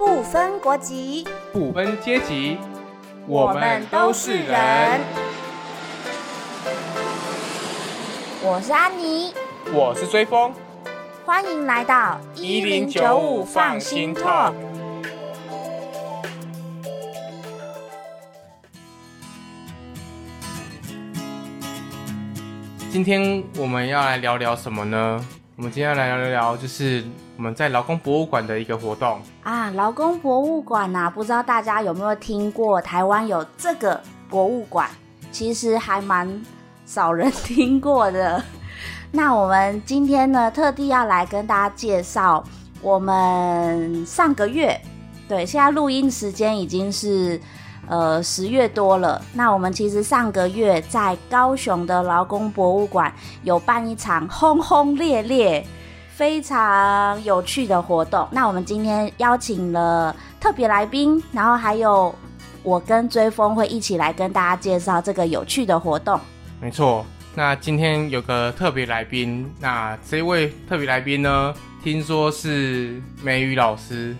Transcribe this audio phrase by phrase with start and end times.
[0.00, 2.56] 不分国籍，不分阶级，
[3.26, 4.98] 我们都是人。
[8.42, 9.34] 我是安妮，
[9.74, 10.54] 我是追风，
[11.26, 14.54] 欢迎来到一零九五放心 talk。
[22.90, 25.22] 今天我们要来聊聊什么呢？
[25.60, 27.04] 我们今天要来聊聊，就是
[27.36, 29.20] 我们在劳工博物馆的一个活动。
[29.42, 32.80] 啊，劳工博物馆呐、不知道大家有没有听过？
[32.80, 34.00] 台湾有这个
[34.30, 34.88] 博物馆，
[35.30, 36.42] 其实还蛮
[36.86, 38.42] 少人听过的。
[39.12, 42.42] 那我们今天呢，特地要来跟大家介绍，
[42.80, 44.80] 我们上个月，
[45.28, 47.38] 对，现在录音时间已经是
[47.90, 49.20] 呃十月多了。
[49.34, 55.66] 那我们其实上个月在高雄的劳工博物馆有办一场轰轰烈烈、
[56.14, 58.26] 非常有趣的活动。
[58.30, 62.14] 那我们今天邀请了特别来宾，然后还有
[62.62, 66.18] 我跟追风会一起来跟大家介绍这个有趣的活动。
[66.60, 67.04] 没错，
[67.34, 74.14] 那今天有个特别来宾，那这位特别来宾呢，听说是美语老师，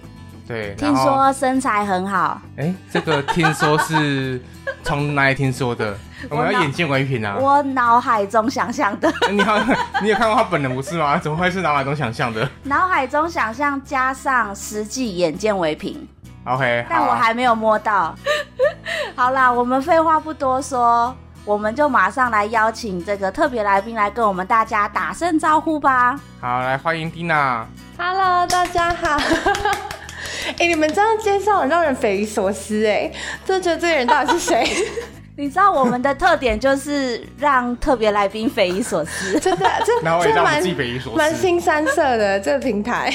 [0.51, 4.43] 对，听说身材很好，哎，这个听说是
[4.83, 5.97] 从哪里听说的？
[6.29, 7.37] 我们要眼见为凭啊！
[7.39, 9.57] 我脑海中想象的，你好，
[10.03, 11.17] 你有看过他本人不是吗？
[11.19, 16.05] 怎么会是脑海中想象的脑海中想象加上实际眼见为凭。
[16.45, 18.13] ？OK，但我还没有摸到。
[19.15, 26.19] 好啦，我们废话不多说，我们就马上来邀请这个特别来宾来跟我们大家打声招呼吧。
[26.41, 27.67] 好来欢迎 Dina。
[27.97, 29.17] Hello，大家好。
[30.59, 33.11] 哎、你们这样介绍很让人匪夷所思哎，
[33.45, 34.67] 就觉得这个人到底是谁？
[35.37, 39.41] 你知道我们的特点就是让特别来宾匪夷所思。
[39.41, 40.63] 真的，这然后也这蛮。
[41.17, 43.11] 蛮新三色的这个平台。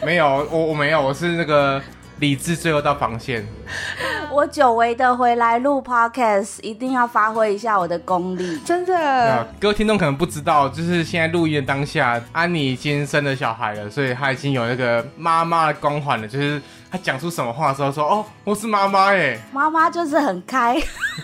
[0.00, 1.80] 没没有，我我没有，我是那个
[2.18, 3.46] 理智最后到防线。
[4.32, 8.58] 我久违的回来录 podcast，一定要发挥一下我的功力。
[8.64, 16.26] 真的，各位听众可能不知道，就是现在录音的当下，安妮已经生了小孩了，所以她已经有那个妈妈的光环了。
[16.26, 16.60] 就是
[16.90, 19.40] 她讲出什么话的时候说：“哦，我是妈妈耶。
[19.52, 20.76] 妈妈就是很开，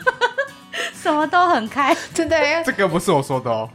[1.03, 1.97] 什么都很开。
[2.13, 3.69] 真的耶” 这个不是我说的哦。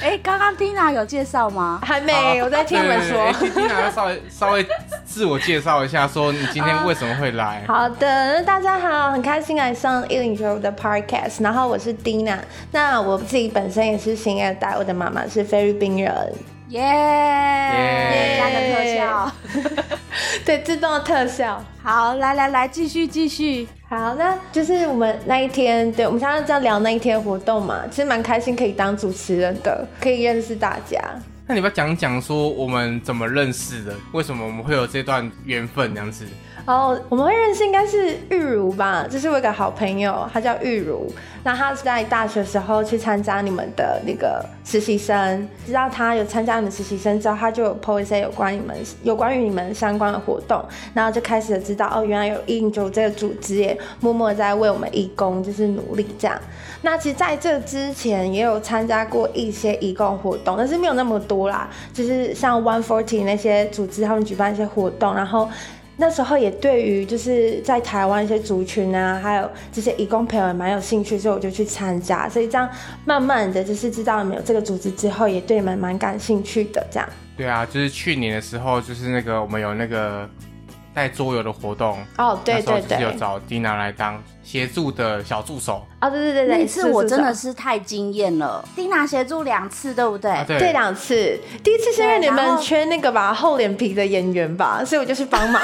[0.00, 1.80] 哎、刚刚 Tina 有介绍吗？
[1.82, 3.32] 还没，我在听你们说。
[3.32, 4.66] Tina 要稍微稍微
[5.04, 7.64] 自我介绍一下，说你今天为什么会来？
[7.66, 12.38] 好的，大家好，很开心来上一零九的 podcast，然后我是 Dina，
[12.72, 16.32] 那我自己本身也是新二代，我的妈妈是菲律宾人，
[16.68, 19.32] 耶、耶加个特效。
[20.44, 21.62] 对，自动的特效。
[21.82, 23.66] 好，来来来，继续继续。
[23.88, 30.98] 好，那就是我们那一天，对，我们现在在聊那一天活动嘛，其实蛮开心可以当主持人的，可以认识大家。
[31.46, 33.94] 那你要讲讲说我们怎么认识的？
[34.12, 36.26] 为什么我们会有这段缘分这样子？
[36.66, 41.06] 哦，我们会认识应该是玉如吧，就是我一个好朋友，他叫玉如，
[41.44, 50.60] 那他是在大学时候去参加你们的那个实习生，知道他有参加你们实习生之后，他就有 po 一些有关你们有关于你们相关的活动，
[50.92, 56.36] 然后就开始知道哦，原来有一零九这个组织也默默在为我们义工就是努力这样。
[56.82, 65.48] 那其实在这之前也有参加过一些义工活动，但是没有那么多啦，就是像 One Forty 那些组织他们举办一些活动，然后。
[65.98, 72.28] 那时候也对于就是在台湾一些族群啊，还有这些义工朋友也蛮有兴趣，所以我就去参加。
[72.28, 72.68] 所以这样
[73.06, 76.86] 慢慢的就是知道你们有这个组织之后，也对你们蛮感兴趣的。
[76.90, 80.28] 这样，对啊，就是去年的时候，就是那个我们有那个
[80.96, 85.86] 带桌游的活动，哦，对对对有找 Dina 来当协助的小助手。
[86.00, 88.66] 哦，对对对对，那次我真的是是太惊艳了。
[88.74, 90.30] 蒂娜协助两次，对不对？
[90.30, 95.62] 啊，对对两次，第一次是因为你们缺那个吧厚脸皮的演员吧，所以我就去帮忙。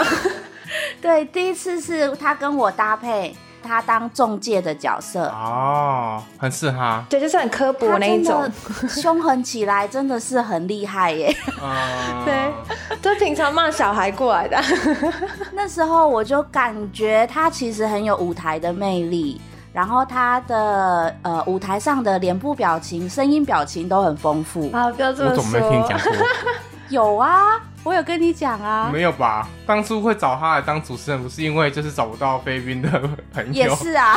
[1.01, 5.27] 对，第一次是他跟我搭配，他当中介的角色。
[5.29, 7.05] 哦，很适合他。
[7.09, 8.51] 对，就是很刻薄那一种。
[8.89, 11.35] 凶狠起来真的是很厉害耶！
[11.63, 12.53] 嗯，对，
[13.01, 14.61] 就平常骂小孩过来的。
[15.53, 19.41] 那时候我就感觉他其实很有舞台的魅力，
[19.73, 24.71] 然后他的呃舞台上的脸部表情、声音表情都很丰富。
[24.73, 26.13] 啊，不要这么我怎么没听你讲说。
[26.13, 26.21] 过？
[26.93, 29.49] 有啊，我有跟你讲啊，没有吧？
[29.67, 32.89] 当初会找他来当主持人，不是因为就是找不到菲律宾的
[33.33, 34.15] 朋友，也是啊。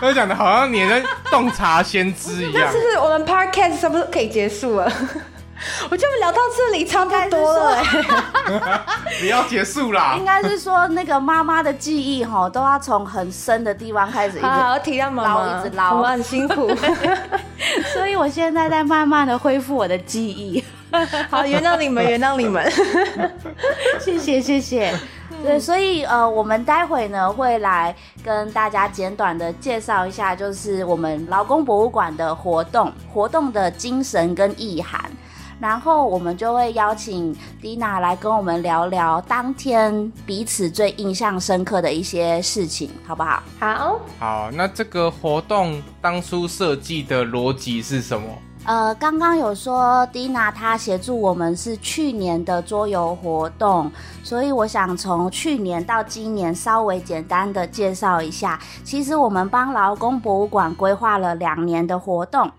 [0.00, 4.90] 他讲的好像你在洞察先知一样 但是我们 podcast 是不是可以结束了？
[5.90, 8.80] 我就聊到这里差不多了、欸。
[9.20, 10.24] 不要结束啦应！
[10.24, 16.70] 该是说那个妈妈的记忆哈，都要从很深的地方开始一直，好，体谅妈妈，捞一直捞我很辛苦。
[17.94, 20.62] 所以我现在在慢慢的恢复我的记忆。
[21.30, 22.70] 好，原谅你们，原谅你们。
[23.98, 24.94] 谢谢谢谢。
[25.42, 27.94] 对，所以呃，我们待会呢会来
[28.24, 35.00] 跟大家简短的介绍一下，就是我们劳工博物馆的活动，活动的精神跟意涵。
[35.58, 43.42] 然后我们就会邀请 Dina 来跟我们聊聊当天彼此最印象深刻的一些事情，好不好？
[43.58, 48.26] 好，好，那这个活动当初设计的逻辑是什么？
[48.66, 53.88] 呃，刚刚有说 Dina 她协助我们是去年的桌游活动，
[54.24, 58.58] 所以我想从去年到今年稍微简单的介绍一下。
[58.82, 62.50] 其实我们帮劳工博物馆规划了两年的活动。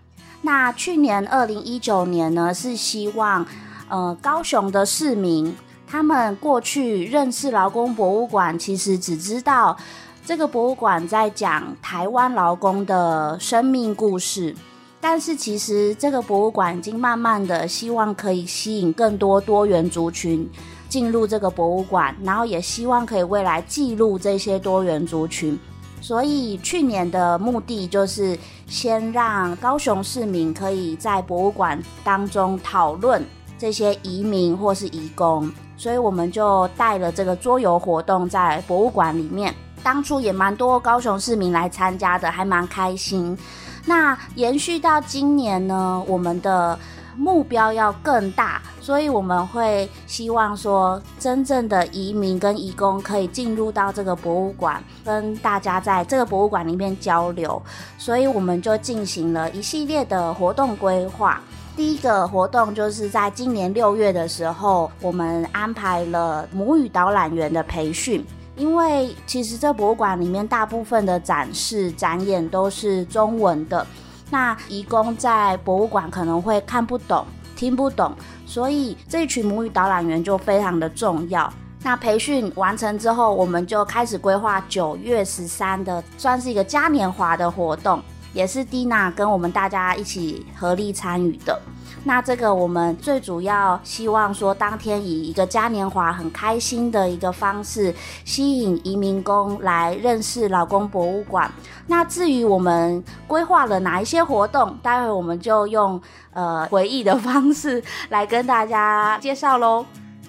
[0.42, 3.44] 那去年二零一九年呢，是希望
[3.88, 5.54] 呃高雄的市民
[5.86, 9.76] 他们过去认识劳工博物馆，其实只知道
[10.24, 14.54] 这个博物馆在讲台湾劳工的生命故事，
[15.00, 20.48] 但是其实这个博物馆已经慢慢的希望可以吸引更多多元族群
[20.88, 25.58] 进入这个博物馆，然后也希望可以未来记录这些多元族群。
[26.00, 33.24] 所以去年的目的就是先让高雄市民可以在博物馆当中讨论
[33.58, 39.54] 这些移民或是移工，所以我们就带了这个桌游活动在博物馆里面。
[39.82, 43.36] 当初也蛮多高雄市民来参加的，还蛮开心。
[43.84, 46.78] 那延续到今年呢，我们的。
[47.18, 57.60] 目标要更大，所以我们会希望说，真正的移民跟移工可以进入到这个博物馆，跟大家在这个博物馆里面交流。
[57.98, 61.40] 所以我们就进行了一系列的活动规划。
[61.76, 68.24] 第一个活动就是在今年六月的时候，我们安排了母语导览员的培训，
[68.56, 73.84] 因为其实这博物馆里面大部分的展示展演都是中文的。
[74.30, 77.24] 那义工在博物馆可能会看不懂、
[77.56, 78.14] 听不懂，
[78.44, 81.52] 所以这一群母语导览员就非常的重要。
[81.82, 88.02] 那培训完成之后，我们就开始规划九月十三的，算是一个嘉年华的活动，
[88.32, 91.60] 也是蒂娜跟我们大家一起合力参与的。
[92.04, 97.92] 那这个我们最主要希望说，当天以一个嘉年华很开心的一个方式，
[98.24, 101.50] 吸引移民工来认识老公博物馆。
[101.88, 106.00] 那至于我们规划了哪一些活动，待会我们就用
[106.32, 109.84] 呃回忆的方式来跟大家介绍喽。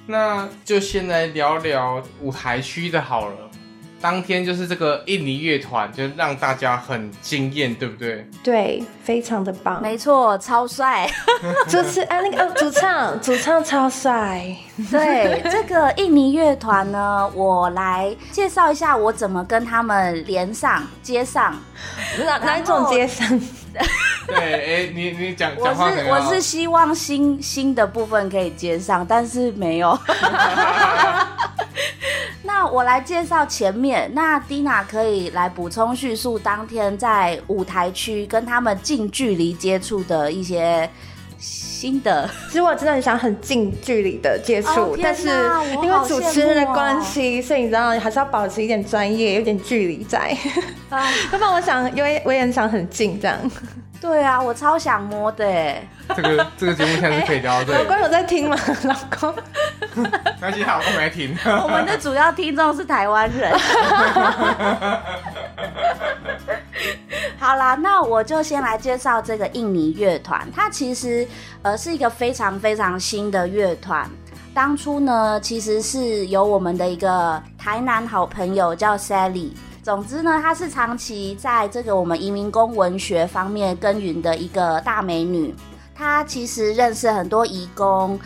[0.07, 3.48] 那就先来聊聊舞台区的好了。
[4.01, 8.25] 当天就是这个印尼乐团，就让大家很惊艳，对不对？
[8.41, 9.81] 对，非常的棒。
[9.81, 11.09] 没错，超帅。
[11.67, 14.55] 主持啊，那个主唱，主唱超帅。
[14.89, 21.53] 对，这个印尼乐团呢，我来介绍一下我怎么跟他们连上、接上。
[22.25, 23.27] 哪 哪一种接上？
[24.27, 29.97] 对，哎，你你讲，我是我是希望新新的部分可以接上，但是没有。
[32.43, 40.89] 那我来介绍前面，那 Dina 可以来补充叙述当天在舞台区跟他们近距离接触的一些
[41.79, 42.29] 心的。
[42.47, 45.29] 其实我真的很想很近距离的接触，但是
[45.81, 50.35] 因为主持人的关系，所以你知道还是要保持一点专业，有点距离在。
[50.91, 50.97] 要
[51.37, 53.37] 不然我想，因为我也很想很近这样。
[54.01, 55.81] 对啊，我超想摸的哎。
[56.15, 57.75] 这个这个节目现在是可以聊对。
[57.79, 58.57] 老公有在听吗？
[58.83, 59.35] 老公，
[60.41, 61.37] 那其他老公没听。
[61.45, 63.51] 我们的主要听众是台湾人。
[67.37, 70.47] 好啦，那我就先来介绍这个印尼乐团。
[70.53, 71.27] 它其实
[71.61, 74.09] 呃是一个非常非常新的乐团。
[74.53, 79.51] 当初呢，其实是由我们的一个台南好朋友叫 Sally。
[79.83, 85.55] 总之呢，她是长期在这个我们移民工文学方面耕耘的一个大美女。
[85.95, 88.19] 她其实认识很多移工，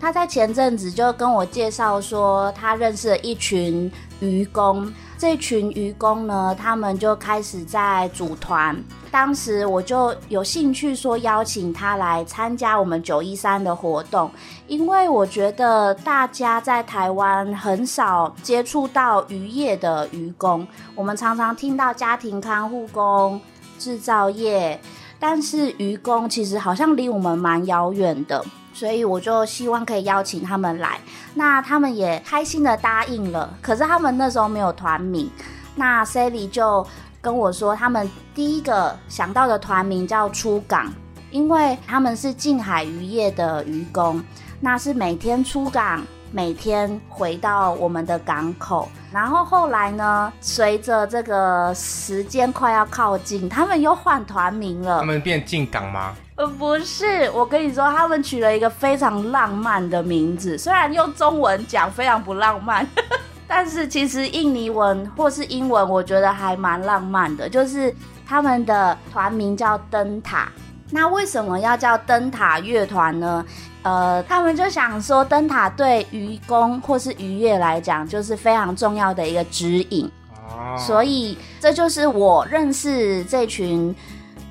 [0.00, 3.90] 她在前阵子就跟我介绍说，她认识了一群
[4.20, 4.92] 渔工。
[5.20, 8.74] 这群渔工呢，他们就开始在组团。
[9.10, 14.30] 当时我就有兴趣说邀请他来参加我们九一三的活动，
[14.66, 23.38] 因为我觉得大家在台湾很少接触到渔业的渔工，我们常常听到家庭看护工、
[23.78, 24.80] 制造业，
[25.18, 28.42] 但是渔工其实好像离我们蛮遥远的。
[28.80, 30.98] 所以我就希望可以邀请他们来，
[31.34, 33.52] 那他们也开心的答应了。
[33.60, 35.30] 可是他们那时候没有团名，
[35.74, 36.86] 那 Sally 就
[37.20, 40.90] 跟我说，他们第一个想到的团名叫出港，
[41.30, 44.24] 因为他们是近海渔业的渔工，
[44.60, 48.88] 那是每天出港，每天回到我们的港口。
[49.12, 55.04] 然后后来呢，随着这个时间快要靠近，他们又换团名了他。
[55.04, 56.14] 们变进港吗？
[56.36, 62.86] 呃，不是，我跟你说，他们取了一个非常浪漫的名字，虽然用中文讲非常不浪漫，
[63.48, 67.48] 但是其实印尼文或是英文，我觉得还蛮浪漫的。
[67.48, 70.48] 就是他们的团名叫灯塔。
[70.90, 73.44] 那为什么要叫灯塔乐团呢？
[73.82, 80.10] 呃，他们就想说，灯塔对渔工或是渔业来讲，就是非常重要的一个指引。
[80.34, 83.94] 哦，所以这就是我认识这群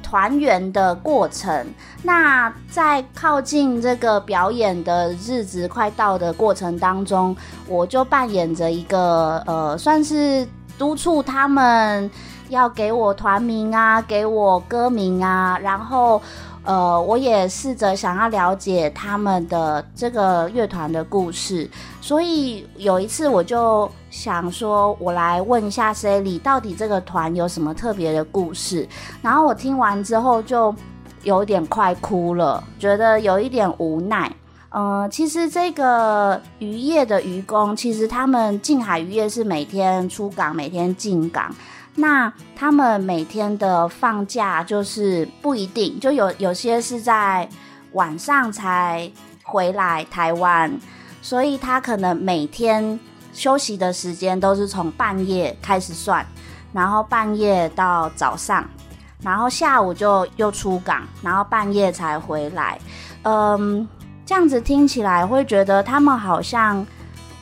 [0.01, 1.67] 团员的过程。
[2.01, 7.35] 那在靠近这个表演的日子快到的过程当中，
[7.67, 12.09] 我就扮演着一个呃，算是督促他们
[12.49, 16.21] 要给我团名啊，给我歌名啊，然后。
[16.65, 21.67] 呃，我也试着想要了解他们的这个乐团的故事，
[22.01, 28.87] 所以有一次我就想说，我来问一下 Sally，到底这个团有什么特别的故事？
[29.21, 30.75] 然后我听完之后就
[31.23, 34.31] 有点快哭了，觉得有一点无奈。
[34.69, 41.55] 呃，其实这个渔业的渔工，其实他们近海渔业是每天出港，每天进港。
[41.99, 47.47] 那他们每天的放假就是不一定，就有有些是在
[47.91, 49.11] 晚上才
[49.43, 50.71] 回来台湾，
[51.21, 52.97] 所以他可能每天
[53.33, 56.25] 休息的时间都是从半夜开始算，
[56.71, 58.63] 然后半夜到早上，
[59.21, 62.79] 然后下午就又出港，然后半夜才回来。
[63.23, 63.85] 嗯，
[64.25, 66.87] 这样子听起来会觉得他们好像。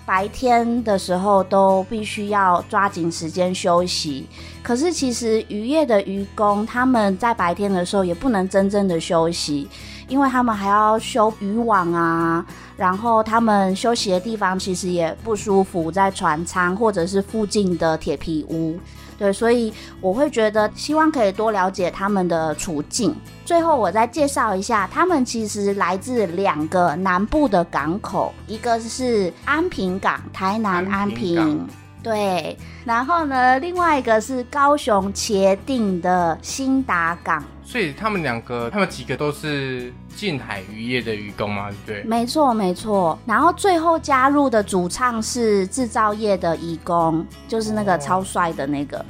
[0.08, 4.26] 白天的时候都必须要抓紧时间休息，
[4.64, 9.68] 可是其实渔业的渔工他们在白天的时候也不能真正的休息，
[10.08, 12.46] 因为他们还要修渔网啊，
[12.78, 18.80] 然后他们休息的地方其实也不舒服，在船舱或者是附近的铁皮屋。
[19.18, 23.16] 对，所以我会觉得希望可以多了解他们的处境。
[23.44, 31.68] 最后，我再介绍一下，他们其实来自两个南部的港口，一个是安平港，台南安平，
[32.04, 37.44] 对，然后呢，另外一个是高雄茄定的新达港。
[37.70, 42.04] 所以他们两个，他们几个都是近海渔业的渔工嘛，对不对？
[42.04, 43.20] 没错，没错。
[43.26, 49.06] 然后最后加入的主唱是制造业的义工，就是那个哦超帅的那个，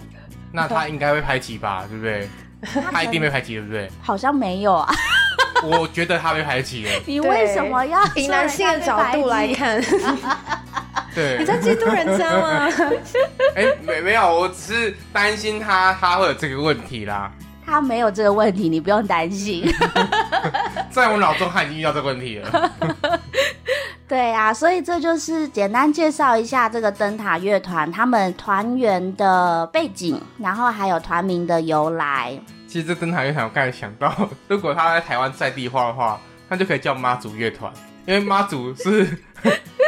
[0.51, 2.27] 那他应该会排挤吧，对不对？
[2.91, 3.87] 他一定被排挤，对不对？
[4.01, 4.91] 好像没有啊。
[5.63, 6.91] 我觉得他被排挤了。
[7.05, 9.79] 你为什么要以男性的角度来看？
[9.79, 10.17] 看，
[11.13, 12.67] 对你，在嫉妒人家吗？
[13.55, 17.31] 哎、没没有，我只是担心他他会有这个问题啦。
[17.67, 19.69] 他没有这个问题，你不用担心。
[20.89, 22.71] 在我脑中他已经遇到这个问题了。
[24.07, 32.39] 对啊，所以这就是简单介绍一下这个灯塔乐团他们团员的背景，然后还有团名的由来。
[32.69, 37.69] 其实这灯塔乐团，我刚才想到，如果他在台湾在地化的话，那就可以叫妈祖乐团，
[38.05, 39.05] 因为妈祖是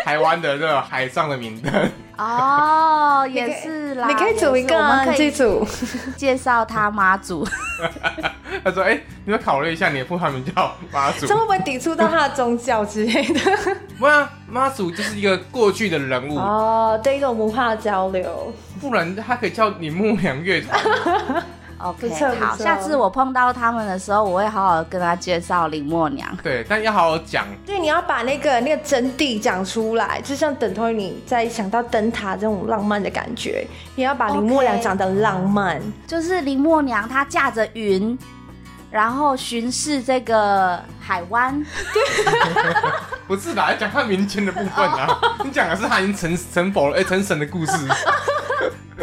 [0.10, 1.72] 台湾的这个海上的明灯。
[2.18, 5.64] 哦， 也是啦，你可以组一个我啊，们可以组。
[6.18, 7.48] 介绍他妈祖。
[8.66, 11.36] 他说：“哎、你要考虑一下，你的副团名叫妈祖这。
[11.38, 13.40] 会不会抵触到他的宗教之类的？
[14.00, 18.52] 不啊妈祖就是一个过去的人物，哦，对一种文化交流。
[18.82, 21.44] 不然他可以叫你木良乐团。
[21.80, 26.30] OK，好，下次我碰到他们的时候，我会好好跟他介绍林默娘。
[26.44, 27.46] 对，但要好好讲。
[27.66, 35.82] 对，你要把那个那个真谛讲出来，就像等同于你在想到灯塔这种浪漫的感觉，你要把林默娘讲的浪漫。
[36.06, 38.20] 就是林默娘，她驾着云，
[38.92, 41.66] 然后巡视这个海湾。
[43.26, 45.08] 不是啦，讲他民间的部分啊，
[45.46, 47.72] 你讲的是他已经成成佛了，哎、成神的故事。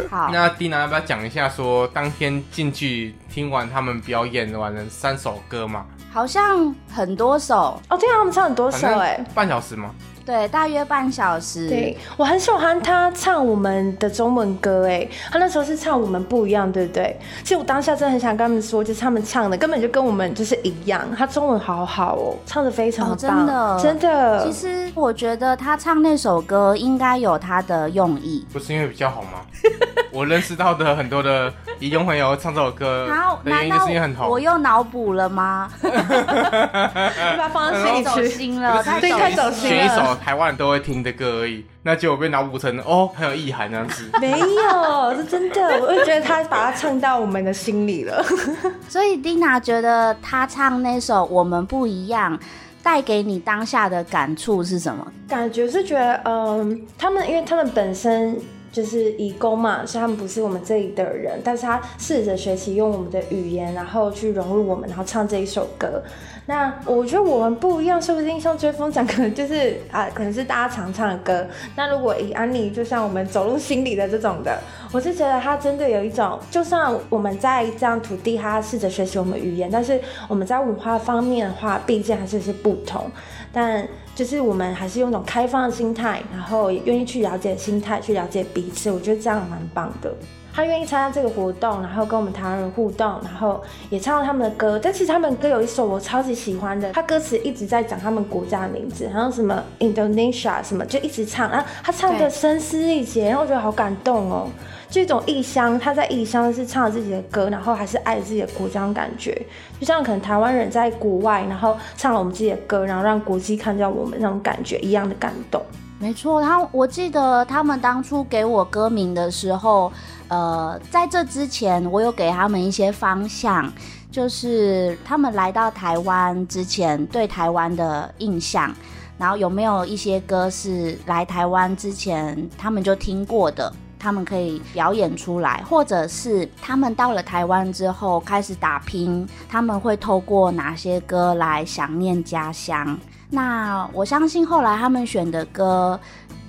[0.09, 5.85] 好，那蒂娜要不要讲一下说当天进去听完他们表演完了三首歌嘛？
[6.11, 9.23] 好像很多首，哦，对啊，他们唱很多首哎。
[9.35, 9.91] 半小时吗。
[10.25, 11.69] 对，大约半小时。
[11.69, 17.17] 对，我很喜欢他唱我们的中文歌，哎，他那时候是唱我们不一样，对不对？
[17.43, 24.45] 其实我当下真的很想跟他们说，就是他们唱的根本就跟我们就是一样，他中文好好哦，唱的非常哦棒，真的真的。
[24.45, 28.45] 其实我觉得他唱那首歌应该有他的用意。
[28.51, 29.45] 不是因为比较好吗？
[30.11, 34.29] 我认识到的很多的移工朋友唱这首歌然后，的原因就难道是因为很红。
[34.29, 35.69] 我又脑补了吗？
[35.81, 38.27] 你把它放在心里走去。
[38.27, 44.09] 心了，太对太走心选一了首台湾人都会听的歌而已，那结果被脑补成哦很有意涵那样子。
[44.19, 48.23] 没有，是真的，我就觉得他把它唱到我们的心里了。
[48.87, 52.37] 所以蒂娜觉得他唱那首《我们不一样》，
[52.83, 55.05] 带给你当下的感触是什么？
[55.27, 58.37] 感觉是觉得，嗯，他们因为他们本身
[58.77, 66.03] 就是义工嘛，虽然他们不是我们这里的人，但是他试着学习用我们的语言，然后去融入我们，然后唱这一首歌。
[66.49, 71.45] 那我觉得我们不一样，说不定像追风讲，可能就是啊，可能是大家常唱的歌。
[71.75, 74.57] 那如果以安妮，就像我们走入心里的这种的，
[74.93, 79.99] 我是觉得他真的有一种，就算我们在这样土地，他试着学习我们语言，但是
[80.29, 83.11] 我们在文化方面的话，毕竟还是是不同。
[83.51, 83.85] 但
[84.15, 90.13] 就是我们还是用一种开放的心态，然后也愿意去了解心态，去了解彼此，我觉得这样蛮棒的。
[90.57, 94.79] 他愿意参加这个活动，然后跟我们台湾人互动，然后也唱了他们的歌。
[94.81, 101.51] 但其实他们歌有一首我超级喜欢的，他歌词一直在讲他们国家的名字，好像什么 Indonesia 什么，就一直唱。
[101.51, 104.47] 然后他唱的声嘶力竭，然后我觉得好感动哦。
[104.89, 109.39] 这种异乡，他在异乡是唱自己的歌，然后还是爱自己的国家感觉，
[109.79, 115.61] 就像可能台湾人在国外，然后唱了我们自己的歌，然后让国际看到我们那种感觉一样的感动。
[115.99, 119.91] 没错，他我记得他们当初给我歌名的时候，
[120.27, 123.71] 呃，在这之前我有给他们一些方向，
[124.11, 128.73] 就是他们来到台湾之前对台湾的印象，
[129.17, 133.73] 然后有没有一些歌是来台湾之前他们就听过的。
[133.99, 142.97] 他们可以表演出来，或者是他们到了台湾之后开始打拼，他们会透过哪些歌来想念家乡？
[143.29, 145.99] 那我相信后来他们选的歌，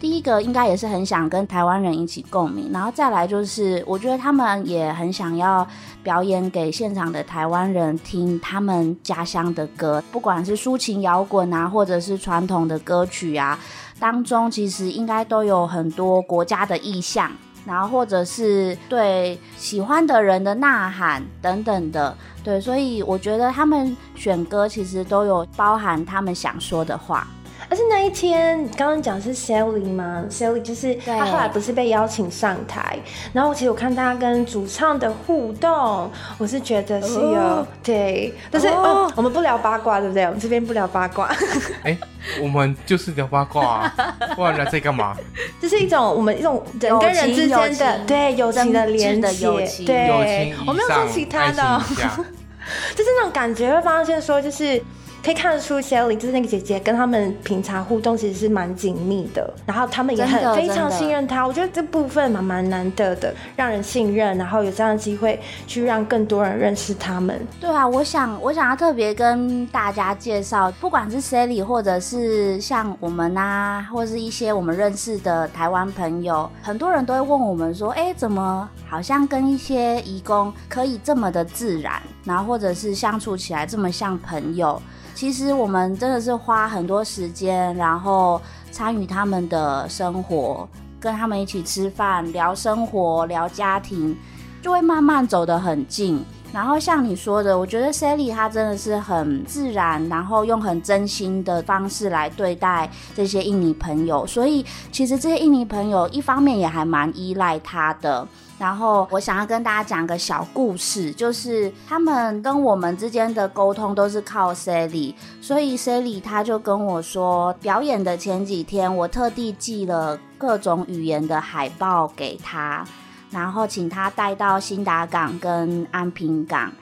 [0.00, 5.66] 第一个应该也是很想跟台湾人一起共鸣，然后再来就是我觉得他们也很想要
[6.04, 13.58] 表演给现场的台湾人听他们家乡的歌，不管是抒情摇滚啊，或者是传统的歌曲啊。
[13.98, 17.32] 当中其实应该都有很多国家的意象，
[17.68, 27.28] 然后或者是对喜欢的人的呐喊等等的，对，所以我觉得他们选歌其实都有包含他们想说的话。
[27.70, 32.98] 而且那一天，刚刚讲是 Sally 吗？Sally 就是他后来不是被邀请上台，
[33.32, 40.24] 然后其实我看他跟主唱的互动，我是觉得是有对，但是哦，我们不聊八卦，对不对？
[40.24, 41.30] 我们这边不聊八卦。
[41.84, 41.96] 哎，
[42.40, 43.92] 我们就是聊八卦，
[44.34, 45.14] 不然来这干嘛？
[45.60, 51.82] 这是一种我们一种人跟人之间的对友情的连接，对，我没有说其他的，
[52.96, 54.82] 就是那种感觉会发现说就是。
[55.22, 61.46] 可以看得出，Sally 就是那个姐姐，跟他们平常互动其实是蛮紧密的，然后他们也很非常信任她。
[61.46, 67.38] 我觉得这部分蛮蛮难得的，让人信任，然后有这样的机会去让更多人认识他们。
[67.60, 84.80] 对啊，我想我想要特别跟大家介绍，不管是 Sally 或者是像我们啊，或是一些我们认识的台湾朋友，很多人都会问我们说，哎，怎么好像跟一些义工可以这么的自然，然后或者是相处起来这么像朋友。
[85.14, 90.68] 其实我们真的是花很多时间，然后参与他们的生活，
[91.00, 94.16] 跟他们一起吃饭、聊生活、聊家庭，
[94.62, 96.24] 就会慢慢走得很近。
[96.52, 104.24] 然后像你说的，我觉得 Sally 她真的是很自然，然后用很真心的方式来对待这些印尼朋友。
[104.26, 108.26] 所以其实这些印尼朋友一方面也还蛮依赖他的。
[108.58, 122.84] 然后我想要跟大家讲个小故事，就是他们跟我们之间的沟通都是靠 Sally，所以 Sally 他就跟我说，表演的前几天，我特地寄了各种语言的海报给他，
[123.30, 126.72] 然后请他带到新达港跟安平港，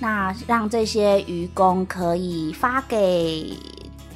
[0.00, 3.52] 那让这些渔工可以发给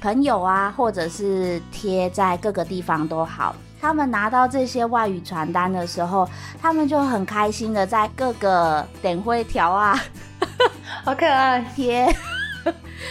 [0.00, 3.54] 朋友啊，或者是贴在各个地方都好。
[3.82, 6.26] 他们拿到这些外语传单的时候，
[6.60, 9.98] 他们就很开心的在各个点会条啊，
[11.04, 12.08] 好可爱 贴，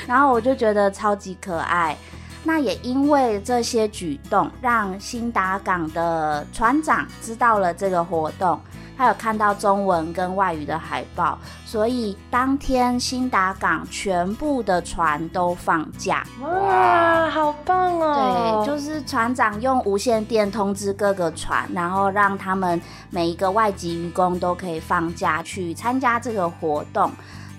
[0.07, 1.95] 然后我就觉得超级可爱。
[2.43, 8.60] 那也因为这些举动，让新达港的船长知道了这个活动。
[8.97, 16.23] 他有看到中文跟外语的海报，所以当天新达港全部的船都放假。
[16.41, 18.63] 哇，好棒哦！
[18.63, 27.12] 对，就是船长用无线电通知各个船，然后让他们每一个外籍渔工都可以放假去参加这个活动。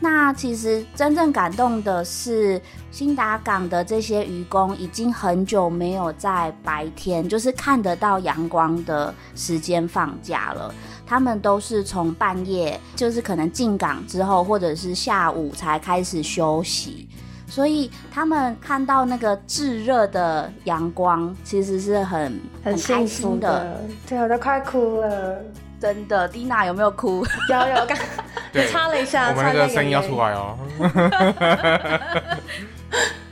[0.05, 10.75] 那其实真正感动的是，新达港的这些渔工已经很久没有在白天，就是看得到阳光的时间放假了。
[11.07, 17.09] 他们都是从半夜，就是可能进港之后，或者是下午才开始休息，
[17.47, 23.81] 所以他们看到那个炙热的阳光，其实是很很开心的。
[24.07, 25.39] 对，我都快哭了。
[25.81, 27.27] 真的，蒂娜有没有哭？
[27.49, 27.99] 有有，刚
[28.71, 30.57] 擦 了一下，我们那个声音要出来哦。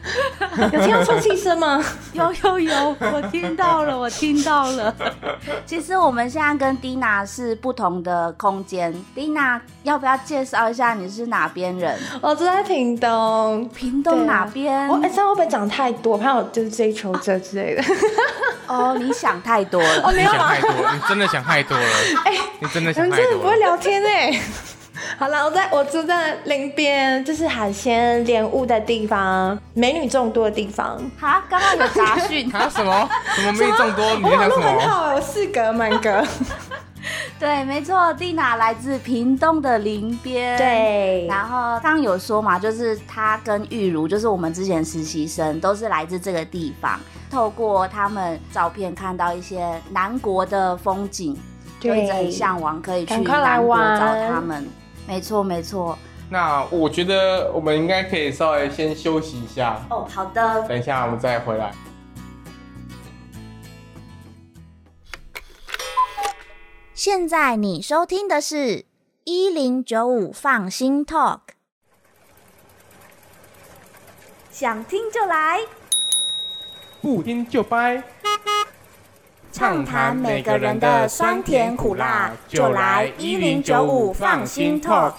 [0.73, 1.83] 有听到啜泣声吗？
[2.13, 4.95] 有有有，我听到了，我听到了。
[5.67, 8.93] 其实我们现在跟 Dina 是不同的空间。
[9.15, 11.99] Dina 要不要介绍一下你是哪边人？
[12.21, 14.89] 我住在屏东，屏东哪边？
[14.89, 16.17] 我哎，这样会不会讲太多？
[16.19, 17.83] 怕我就是追求者之类的。
[18.67, 20.03] 哦，你想太多了。
[20.03, 21.85] 哦，你想太多，你真的想太多了。
[22.25, 23.17] 哎，你真的想太多。
[23.17, 24.41] 你真的不会聊天哎。
[25.21, 30.99] 好了，我在我住在林边，就是海鲜莲雾的地方，美女众多的地方。
[31.19, 32.51] 好，刚刚有杂讯。
[32.57, 32.67] 啊？
[32.71, 33.07] 什么？
[33.35, 34.15] 什么美女众多？
[34.17, 34.63] 你在讲什么？
[34.63, 36.25] 很好，我四格满格。
[37.39, 40.57] 对，没错，蒂娜来自屏东的林边。
[40.57, 46.99] 对，然后刚刚有说嘛，就是她跟玉茹，就是我们之前实习生，都是来自这个地方。
[47.31, 51.37] 透过他们照片看到一些南国的风景，
[51.79, 54.67] 就一直很向往可以去南国找他们。
[55.11, 55.99] 没错，没错。
[56.31, 59.85] 那我觉得我们应该可以稍微先休息一下。
[59.91, 60.69] 哦，好的。
[60.69, 61.75] 等一下我们再回来。
[66.95, 68.85] 现在你收听的是
[69.25, 71.41] 一零九五放心 Talk，
[74.53, 75.63] 想听就来，
[77.03, 78.05] 不听就掰。
[79.53, 85.13] 畅谈每个人的酸甜苦辣，就来一零九五放心 talk。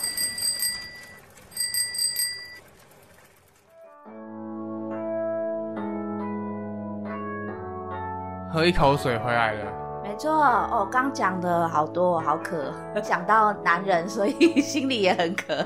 [8.54, 9.72] 喝一口水回来了。
[10.04, 15.66] 没错，哦，刚讲的好多，好渴，讲到男人，所以心里也很渴。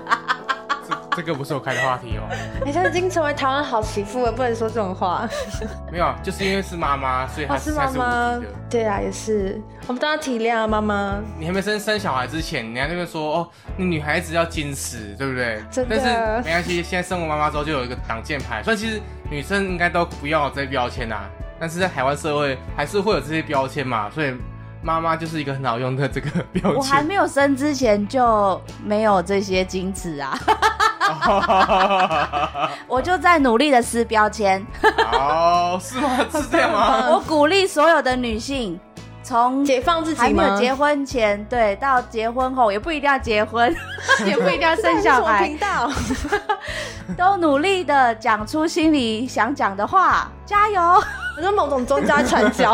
[1.15, 2.23] 这个不是我开的话题哦。
[2.65, 5.27] 你现在已经成为台湾好媳妇了，不能说这种话。
[5.91, 8.41] 没有，就是因为是妈妈，所以她是妈妈。
[8.69, 11.19] 对啊，也是，我们都要体谅妈妈。
[11.39, 15.63] 你还没生生小孩之前，你还那边说哦，你女孩子要矜持，对不对？
[15.71, 15.95] 真的。
[15.95, 21.29] 但是没关系，现在生过妈妈之后就有一个挡箭牌，所以其实女生应该都不要这些标签啊。
[21.57, 24.35] 但是在台湾社会还是会有这些标签嘛，所以
[24.83, 26.75] 妈妈就是一个很好用的这个标签。
[26.75, 30.37] 我还没有生之前就没有这些矜持啊。
[32.87, 34.65] 我就在努力的撕标签。
[35.13, 36.17] 哦，是吗？
[36.31, 37.09] 是这样吗？
[37.13, 38.79] 我鼓励所有的女性，
[39.23, 43.75] 从解放自己还没有结婚前，对，到结婚后也不一定要结婚，
[44.25, 45.91] 也不一定要生小孩，频道
[47.17, 50.81] 都努力的讲出心里想讲的话，加油！
[51.37, 52.73] 我是某种宗教传教，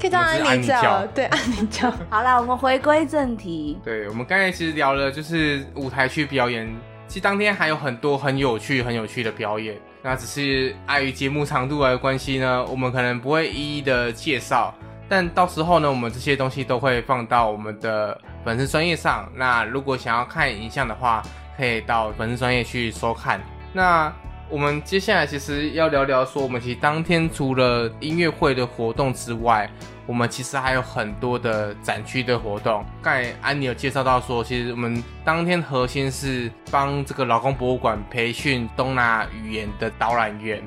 [0.00, 1.92] 可以叫安妮教，对，安妮教。
[2.10, 3.78] 好了，我们回归正题。
[3.84, 6.68] 对，我们刚才其实聊了，就是舞台去表演。
[7.12, 14.74] 其实当天还有很多很有趣、很有趣的表演，那只是碍于节目长度的关系呢，我们可能不会一一的介绍。
[15.10, 19.30] 但到时候呢，我们这些东西都会放到我们的粉丝专业上。
[19.36, 21.22] 那如果想要看影像的话，
[21.58, 23.38] 可以到粉丝专业去收看。
[23.74, 24.10] 那
[24.52, 29.66] 我们接下来其实要聊聊说，我们其实当天除了音乐会的活动之外，
[30.06, 32.84] 我们其实还有很多的展区的活动。
[33.00, 40.62] 刚才安妮有介绍到说，其实我们当天核心是帮这个劳工博物馆培训东南亚语言的导览员。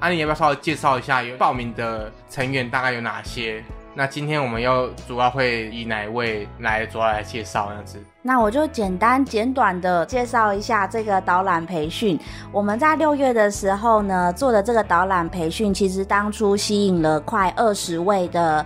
[0.00, 3.64] 安妮要不要稍微介绍一下有报名的成员大概有哪些？
[3.92, 7.98] 那今天我们要主要会以哪一位来主要来介绍这样子？
[8.22, 12.18] 那我就简单简短的介绍一下这个导览培训。
[12.52, 18.64] 我们在六月的时候呢做的这个导览培训，其实当初吸引了快二十位的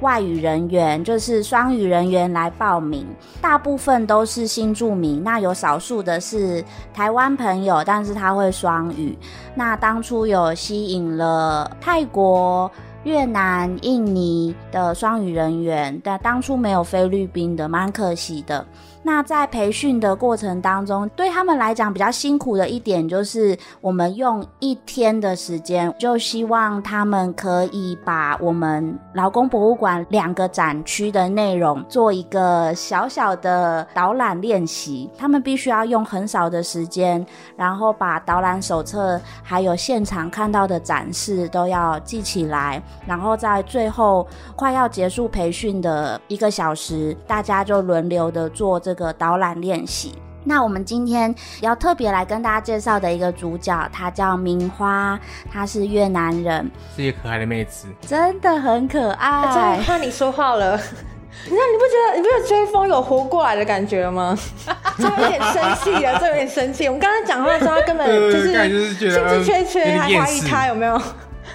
[0.00, 3.04] 外语人员，就是双语人员来报名，
[3.40, 9.18] 大部分都是新住民，那有少数的是台湾朋友，但是他会双语。
[9.54, 12.70] 那当初有吸引了泰国。
[13.04, 18.66] 越南、印尼的双语人员，但当初没有菲律宾的，蛮可惜的。
[19.02, 35.10] 那在培训的过程当中，对他们来讲比较辛苦的一点，就是我们用一天的时间，就希望他们可以把我们劳工博物馆两个展区的内容做一个小小的导览练习。
[35.16, 37.24] 他们必须要用很少的时间，
[37.56, 48.89] 然后把导览手册还有现场看到的展示都要记起来，然后在最后快要结束培训的一个小时，大家就轮流的做这。
[48.90, 55.16] 这个导览练习，那我们今天要特别来跟大家介绍的一个主角，她叫明花，
[55.48, 59.80] 她是越南人，是一个可爱的妹子，真的很可爱。
[59.86, 64.36] 看你说话了，你 看你不觉得你不觉得追风有活过来的感觉吗？
[64.98, 66.86] 这有点生气了，这有点生气。
[66.88, 68.52] 我们刚刚讲话的时候，他根本就是
[68.98, 71.00] 兴致缺缺，还怀疑他有没有。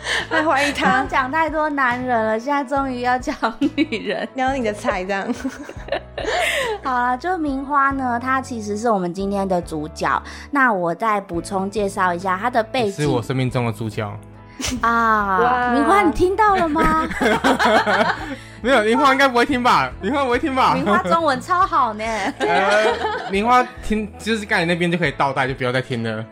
[0.29, 4.27] 还怀疑他讲太多男人了，现在终于要讲女人。
[4.35, 5.27] 聊你的菜这样。
[6.83, 10.21] 好了，就明花呢，她其实是我们今天的主角。
[10.51, 14.07] 那我再补充介绍一下她的背景是我生命中的主角。
[14.81, 15.39] 啊。
[15.39, 17.07] 哇名花，你听到了吗？
[18.65, 19.91] 没有，林花应该不会听吧？
[20.01, 20.73] 林花不会听吧？
[20.73, 22.03] 林花中文超好呢。
[22.39, 26.25] 呃，林花听就是盖你那边就可以倒带，就不要再听了。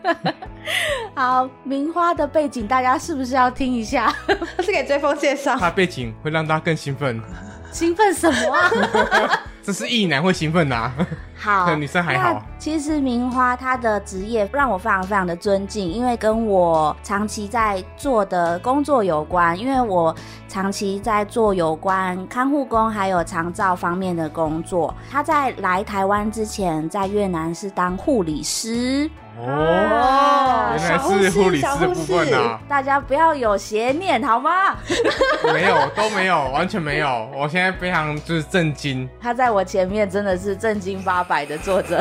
[1.14, 4.12] 好，名花的背景大家是不是要听一下？
[4.58, 7.22] 是给追风介绍，他背景会让大家更兴奋，
[7.70, 9.40] 兴奋什么啊？
[9.64, 11.06] 这是异男会兴奋呐、啊。
[11.34, 19.58] 好， 女生还好其实明花她的职业让我非常非常的尊敬，因为跟我长期在做的工作有关。
[19.58, 20.14] 因为我
[20.48, 24.94] 长期在做有关看护工还有长照方面的工作。
[25.10, 29.10] 她在来台湾之前，在越南是当护理师。
[29.36, 32.60] 哦，原来是护理师的部分啊！
[32.68, 34.76] 大家不要有邪念好吗？
[35.52, 37.28] 没有，都没有，完全没有。
[37.34, 39.08] 我现在非常就是震惊。
[39.20, 41.98] 他在我前面真的是正经八百的坐着。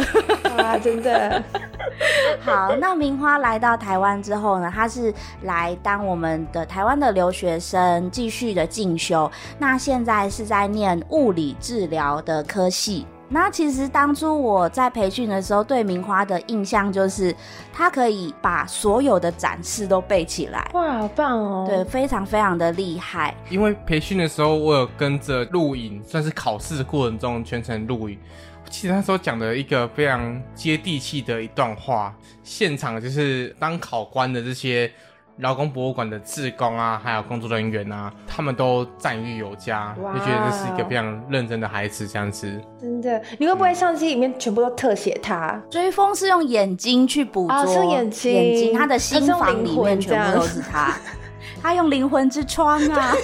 [0.58, 1.42] 啊，真的，
[2.46, 9.30] 好，那明花来到台湾之后呢，她是来当我们的台湾的留学生，继续的进修。
[9.58, 13.08] 那现在是在念物理治疗的科系。
[13.30, 17.36] 那其实当初我在培训的时候，对明花的印象就是，
[17.72, 21.66] 她可以把所有的展示都背起来，哇，好棒哦！
[21.68, 23.36] 对，，非常非常的厉害。
[23.50, 28.20] 因为培训的时候，我有跟着录影，算是考试的过程中全程录影。
[28.64, 34.92] 我记得那时候讲的一个非常接地气的一段话，现场就是当考官的这些
[35.38, 42.62] 劳工博物馆的志工啊，还有工作人员啊，他们都赞誉有加，哇就觉得这是一个非常认真的孩子这样子。
[42.80, 45.60] 真的，你会不会相机里面全部都特写他？
[45.72, 50.96] 追风是用眼睛去捕捉，啊是眼睛眼睛，他的心房里面全部都是他，
[51.64, 53.16] 他用灵魂之窗啊。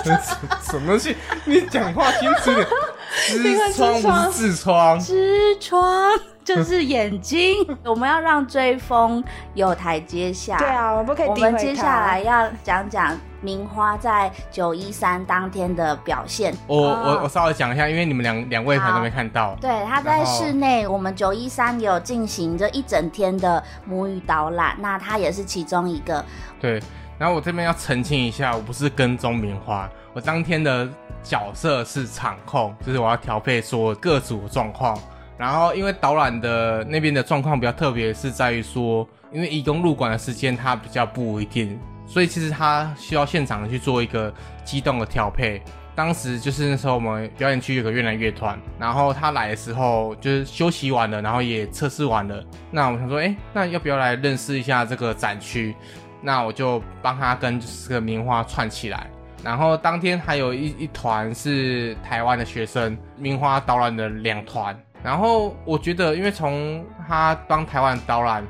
[0.62, 1.14] 什么东西？
[1.44, 2.66] 你讲话清楚点。
[3.44, 10.58] 灵魂痔疮不是痔疮，痔疮就是眼睛， 我们要让追风有台阶下。
[10.58, 11.46] 对，啊，我们不可以诋毁他。
[11.46, 16.54] 我们接下来要讲讲明花在九一三当天的表现。
[16.66, 19.56] 我我哦我稍微讲一下，因为你们两两位可能都没看到。
[19.60, 26.22] 对，他在室内，我们九一三有进行这一整天的母语导览，那他也是其中一个。
[26.60, 26.78] 对，
[27.18, 30.86] 然后我这边要澄清一下，我不是跟踪棉花，我当天的
[31.22, 34.94] 角色是场控，就是我要调配说各组的状况。
[35.36, 44.32] 然后因为导览的那边的状况比较特别，是在于说，因为义工入馆的时间它比较不一定，所以其实他需要现场去做一个
[44.64, 45.60] 机动的调配。
[45.96, 52.44] 当时就是那时候我们表演区有个越南乐团，然后他来的时候就是休息完了，然后也测试完了。
[52.70, 55.74] 那我想说，哎，那要不要来认识一下这个展区？
[56.20, 59.06] 那我就帮他跟这个棉花串起来。
[59.42, 64.76] 然后当天还有一一团是台湾的学生，棉花导览的两团。
[65.04, 68.42] 然后我觉得，因为从他帮台湾导览，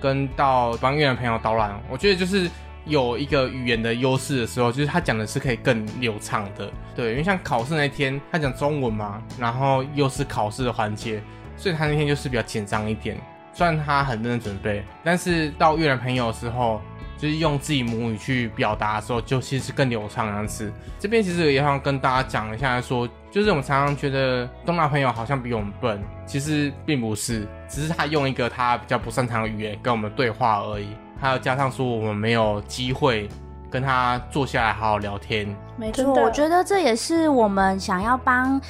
[0.00, 2.50] 跟到帮越南朋友导览，我觉得就是
[2.84, 6.68] 有一个语言的优势的时候，就是他讲的是可以更流畅的。
[6.96, 11.22] 对，因为像考试那天他讲中文嘛，然后又是考试的环节，
[11.56, 13.16] 所以他那天就是比较紧张一点。
[13.52, 16.80] 虽然他很认真准备，但是到越南朋友的时候，
[17.20, 20.72] 就是用自己母语去表达的时候，就其实更流畅这样子。
[20.98, 30.88] 这边其实也想跟大家讲一下说就是我们常常觉得东亚朋友好像比我们笨，其实并不是，只是他用一个他比较不擅长的语言跟我们对话而已。
[31.20, 33.28] 还有加上说我们没有机会
[33.70, 35.46] 跟他坐下来好好聊天。
[35.76, 38.60] 没错，我觉得这也是我们想要帮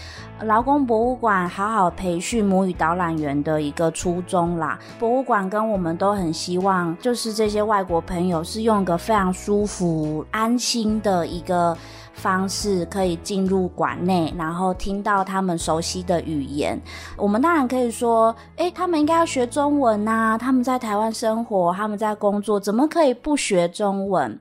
[0.43, 4.79] 劳工博物馆好好培训母语导览员的一个初衷啦。
[4.99, 11.77] 博物馆跟我们都很希望，就是这些外国朋友是用一个非常舒服、安心的一个
[12.15, 16.81] 方式，可以进入馆内，然后听到他们熟悉的语言。
[17.17, 24.39] 我们当然可以说，诶，他们应该要学中文呐、他们在台湾生活，他们在工作，怎么可以不学中文？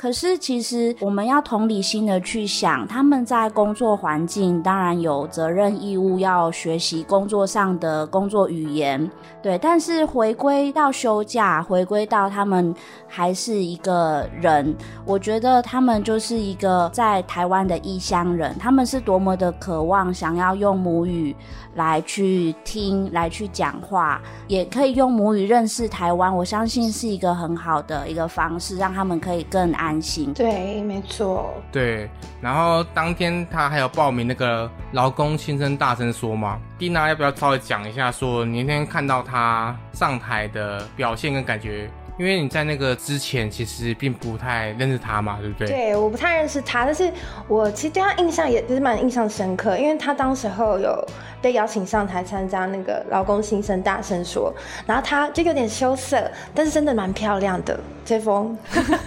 [0.00, 9.10] 可是，其实我们要同理心的去想，他们在工作环境当然有责任义务要学习工作上的工作语言，
[9.42, 9.58] 对。
[9.58, 12.74] 但是回归到休假，回归到他们
[13.06, 21.36] 还是一个人，我觉得他们就是一个在台湾的异乡人，他们是多么的渴望想要用母语
[21.74, 26.34] 来去听，来去讲话，也可以用母语认识台湾。
[26.34, 30.34] 我相信是一个很好的一个方式，让他们可以更安心。
[30.34, 31.54] 对，没错。
[31.72, 32.06] 对，
[32.42, 41.90] 然后当天他还有报名那个劳工亲声大声说嘛，蒂娜要不要稍微讲一下说你那天看到他上台的表现跟感觉？
[42.20, 45.66] 因为你在那个之前其实并不太认识他嘛，对不对？
[45.66, 47.10] 对，我不太认识他，但是
[47.48, 51.02] 我其实对他印象也是蛮印象深刻，因为他当时候有
[51.40, 54.52] 被邀请上台参加那个劳工新生大声说，
[54.84, 58.54] 然后他就有点羞涩，但是真的蛮漂亮的，追风，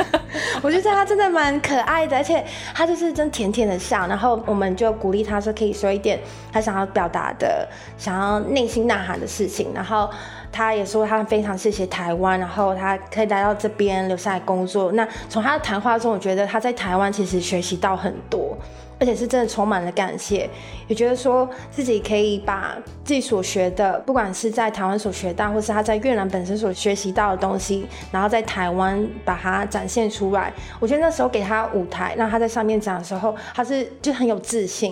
[0.64, 6.20] 我觉得他真的蛮可爱的，而且他就是真甜甜的笑，然后我们就鼓励他说可以说一点
[6.52, 10.10] 他想要表达的、想要内心呐喊的事情，然后。
[10.54, 14.92] 他也说他非常谢谢台湾，然后他可以来到这边留下来工作。
[14.92, 18.56] 那从他的谈话中，我觉得他在台湾其实学习到很多，
[19.00, 20.48] 而且是真的充满了感谢，
[20.88, 30.54] 也觉得说自己可以把自己所学的，不管是在台湾所学到，或是他在越南本身所学习到的东西，然后在台湾把它展现出来。
[30.80, 34.92] 我觉得那时候给他舞台，让他在上面讲的时候，他是就很有自信。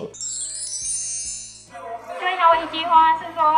[2.18, 3.54] 最后一句话是说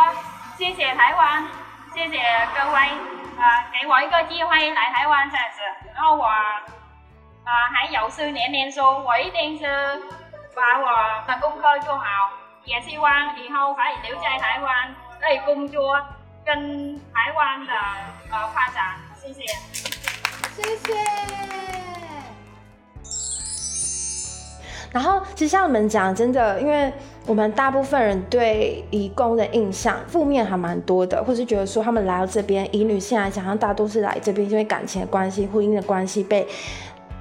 [0.59, 1.64] 谢谢台湾。
[1.95, 2.17] 谢谢
[2.53, 2.77] 各位
[3.39, 5.61] 啊，给我一个机会来台湾这样子。
[5.95, 6.61] 然后我啊
[7.73, 9.63] 还有四年念书，我一定是
[10.53, 12.03] 把我的功课做好，
[12.65, 15.97] 也希望以后可以留在台湾，可以工作，
[16.45, 17.73] 跟台湾的
[18.29, 18.97] 呃发展。
[19.15, 19.41] 谢谢，
[20.53, 20.93] 谢谢。
[24.91, 26.93] 然后，其实像我们讲，真的，因为
[27.27, 36.45] 我们大部分人对移工的印象负面还蛮多的，或是觉得说他们来到这边，以女性来讲，他大多是来这边因为感情的关系、婚姻的关系被，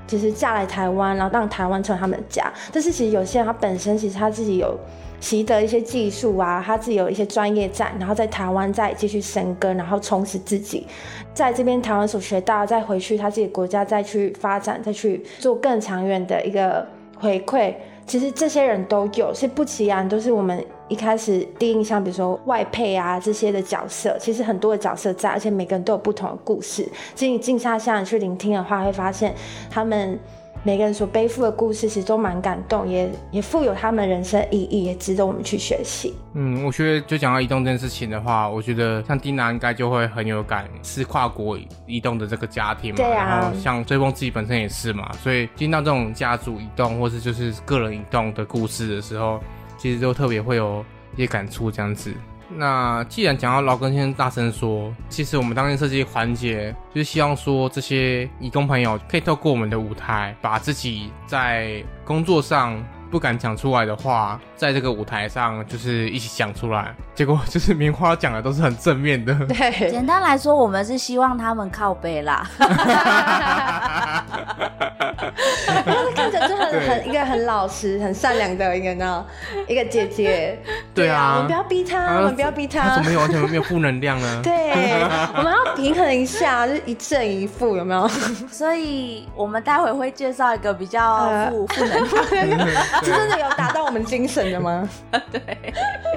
[0.06, 2.52] 就是嫁来台湾，然后让台湾成为他们的家。
[2.70, 4.78] 但是其实有些人他本身其实他自己有
[5.20, 10.86] 习得一些技术啊，他自己有一些专业在，然后在台湾再继续生根，然后充实自己，
[11.32, 16.86] 在这边台湾所学到，再回去他自己国家再去发展，再去做更长远的一个。
[17.16, 17.72] 回馈，
[18.06, 26.88] 其实这些人都有，是不其然，都是我们一开始第一印象，比如说外配啊这些的角色，其实很多的角色在，而且每个人都有不同的故事。
[27.14, 29.34] 其实你静下心去聆听的话，会发现
[29.70, 30.18] 他们。
[30.66, 36.14] 每个人所背负的故事其实都蛮感动，也也富有他们人生意义，也值得我们去学习。
[36.32, 42.96] 嗯，我觉得就讲到移动这件事情的话，我觉得像丁娜应该就会很有感，是跨国移动的这个家庭嘛。
[42.96, 43.26] 对啊。
[43.28, 49.38] 然后像追风自己本身也是嘛，所以听到这种家族移动或是就是个人移动的故事的时候，
[49.76, 50.82] 其实就特别会有
[51.14, 52.10] 一些感触这样子。
[52.48, 62.82] 那既然讲到劳根先生大声说，其实我们当天设计环节就是希望说，这些义工朋友可以透过我们的舞台，把自己在工作上。
[63.14, 69.32] 不敢讲出来的话，在这个舞台上就是一起讲出来，结果就是棉花讲的都是很正面的。
[69.46, 72.44] 对，简单来说，我们是希望他们靠背啦。
[76.16, 79.24] 看起来就很很一个很老实、很善良的一个呢，
[79.68, 80.60] 一个姐姐。
[80.92, 82.96] 对啊，我们不要逼他，我们不要逼他。
[82.96, 84.26] 怎么有完全没有负能量呢？
[84.42, 84.72] 对，
[85.36, 88.08] 我们要平衡一下，就是一正一负，有没有？
[88.50, 92.02] 所以我们待会会介绍一个比较负负能
[92.48, 92.68] 量。
[93.04, 94.88] 是 真的有达到我们精神的吗？
[95.30, 95.40] 对，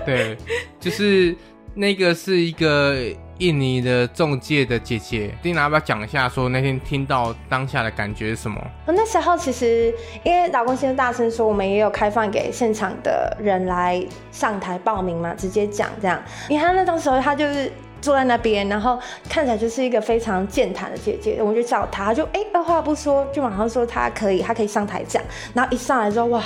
[0.05, 0.37] 对，
[0.79, 1.35] 就是
[1.73, 2.95] 那个是一个
[3.39, 6.27] 印尼的中介的姐姐，丁娜要不要讲一下？
[6.27, 8.59] 说那天听到当下的感觉是什么？
[8.87, 16.19] 那时候其实因为老公先生大声说，我们也有开放给现场的人来上台报名嘛，直接讲这样。
[16.49, 17.71] 你看那当时候他就是
[18.01, 25.21] 坐在那边，然后看起来就是一个非常健谈的姐姐，我们就叫她，就哎二话不说就马上说她可以，她可以上台讲。
[25.53, 26.43] 然后一上来之后，哇！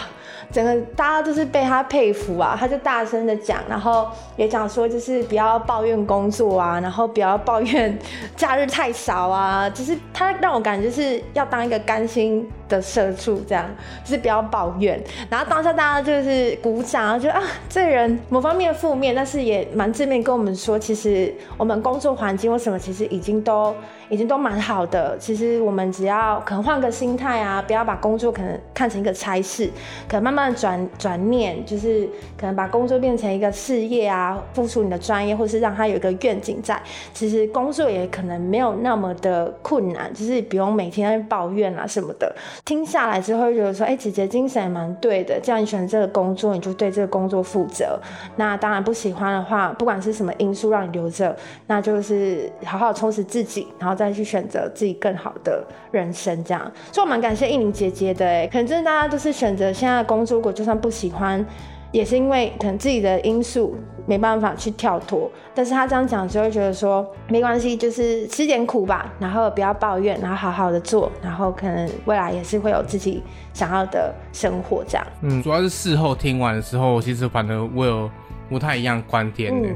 [0.52, 7.98] 整个大家都是被他佩服啊，他就大声的讲，然后也讲说就是不要抱怨工作啊，然后不要抱怨
[8.36, 13.70] 假日太少啊，就是他让我感觉是要当一个甘心的社畜这样，
[14.04, 15.00] 就是不要抱怨。
[15.30, 23.76] 然后当下大家就是鼓掌，觉得啊这人某方面负面，但是也蛮正面跟我们说，其实我们工作环境或什么其实已经都。
[24.12, 29.70] 已经都蛮好的，其实我们只要可能换个心态啊，不要把工作可能看成一个差事，
[30.06, 32.06] 可能慢慢转转念，就是
[32.38, 36.78] 可能把工作变成一个事业啊，付出你的专业，或是让他有一个愿景在。
[37.14, 42.36] 其实工作也可能没有那么的困难，就是不用每天抱怨啊什么的。
[42.66, 45.40] 听下来之后，觉得说，哎，姐姐精神蛮对的。
[45.40, 48.00] 既然你选这个工作，你就对这个工作负责。
[48.36, 51.36] 那当然不喜欢的话，不管是什么因素让你留着，
[51.68, 53.92] 那就是好好充实自己，然后。
[54.02, 58.26] 再去选择自己更好的人生，这样，所以我蛮感谢玉玲姐姐的。
[58.26, 61.46] 哎，可能真的大家都是选择现在的工作，如果就算不喜欢，
[61.92, 63.76] 也是因为可能自己的因素
[64.06, 65.30] 没办法去跳脱。
[65.54, 73.22] 但是他这样讲就会觉得说，没关系，就是吃点苦吧，然后不要抱怨，然后好好的做，然后可能未来也是会有自己
[73.54, 75.06] 想要的生活这样。
[75.22, 78.10] 嗯，主要是事后听完的时候，其实反正我有
[78.50, 79.70] 不太一样观点的。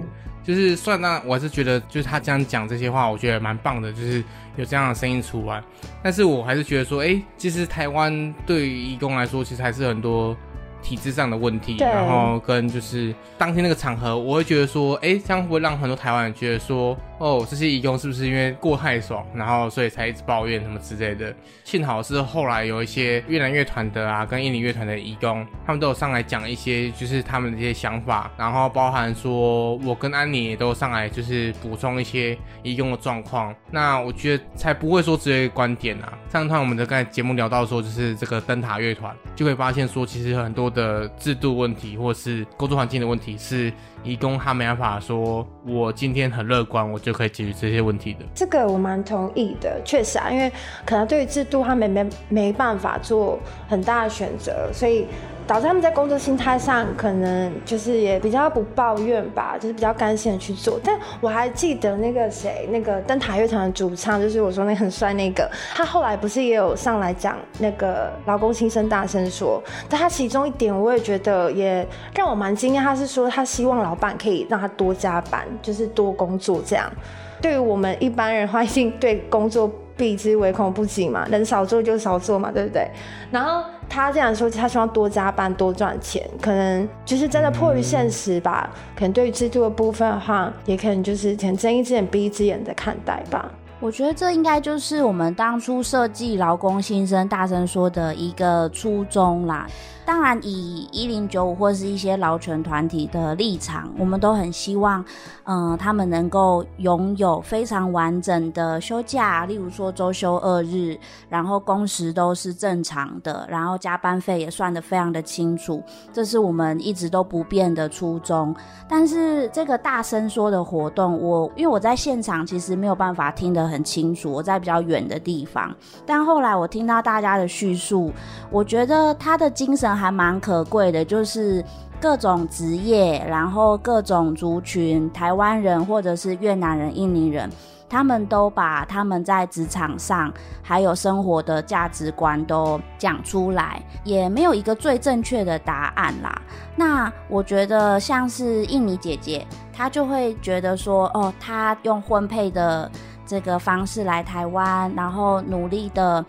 [0.43, 4.23] 就是算那我还是觉得，就是他这样讲这些话，我觉得蛮棒的，就是
[4.55, 5.61] 有这样的声音出来。
[6.03, 10.37] 但是我还是觉得说，哎，其实台湾对于义工来说，其实还是很多。
[10.85, 21.33] 体制上的问题，然后跟就是当天那个场合，我会觉得说，哎，这样会让很多台湾人觉得说，哦，这些义工是不是因为过太爽，然后所以才一直抱怨什么之类的？
[21.63, 33.55] 幸好是后来有一些越南乐团的啊，跟印尼乐团的义工，他们都有上来讲一些就是他们的一些想法，然后包含说我跟安妮也都上来就是补充一些义工的状况。
[33.71, 36.13] 那我觉得才不会说只有一观点啊。
[36.29, 40.65] 上趟我们的刚才节目聊到说，就是这个灯塔乐团，就会发现说，其实很多。
[40.75, 43.71] 的制度问题，或是工作环境的问题，是
[44.03, 48.25] 义工他没办法说，我今天很乐观，我就可以解决这些问题的。
[48.33, 50.51] 这个我蛮同意的，确实啊，因为
[50.83, 53.37] 可能对于制度，他们没没办法做
[53.69, 55.05] 很大的选择，所以。
[55.47, 60.79] 导致他们在工作心态上可能就是也比较不抱怨吧，就是比较甘心的去做。
[60.83, 76.91] 但我还记得那个谁，那个灯塔乐团的主唱，就是我说那很帅那个，他后来不是也有上来讲那个劳工心声大声说，但他其中一点我也觉得也让我蛮惊讶，他是说他希望老板可以让他多加班，就是多工作这样。
[77.39, 82.89] 对于我们一般人，话一定对工作避之唯恐不及嘛，能少做就少做嘛，对不对？
[83.29, 83.63] 然后。
[83.89, 88.69] 他这样说，他希望多加班多赚钱，可能就是真的迫于现实吧。
[88.95, 93.49] 可能对于制度的部分的话，也可能就是睁一只眼闭一只眼的看待吧。
[93.81, 99.67] 我觉得这应该就是我们当初设计劳工新生大声说的一个初衷啦。
[100.05, 105.03] 当然，以一零九五或是一些劳权团体的立场，我们都很希望，
[105.45, 110.95] 嗯，他们能够拥有非常完整的休假，例如说周休二日，
[111.27, 115.81] 然后工时都是正常的，然后加班费也算得非常的清楚，
[116.13, 118.55] 这是我们一直都不变的初衷。
[118.87, 125.75] 但是这个大声说的活动，我因为我在现场其实没有办法听得很清楚，我在比较远的地方，
[126.05, 128.13] 但后来我听到大家的叙述，
[128.51, 129.94] 我觉得他的精神。
[129.95, 131.63] 还蛮可贵的，就是
[132.01, 137.49] 各种职业，然后各种族群，台湾人或者是越南人、印尼人，
[137.89, 140.31] 他们都把他们在职场上
[140.61, 146.41] 还有生活的价值观都讲出来，也没有一个最正确的答案啦。
[146.75, 152.91] 那我觉得像是印尼姐姐，她就会觉得说，哦，她用婚配的
[153.25, 156.23] 这个方式来台湾，然后努力的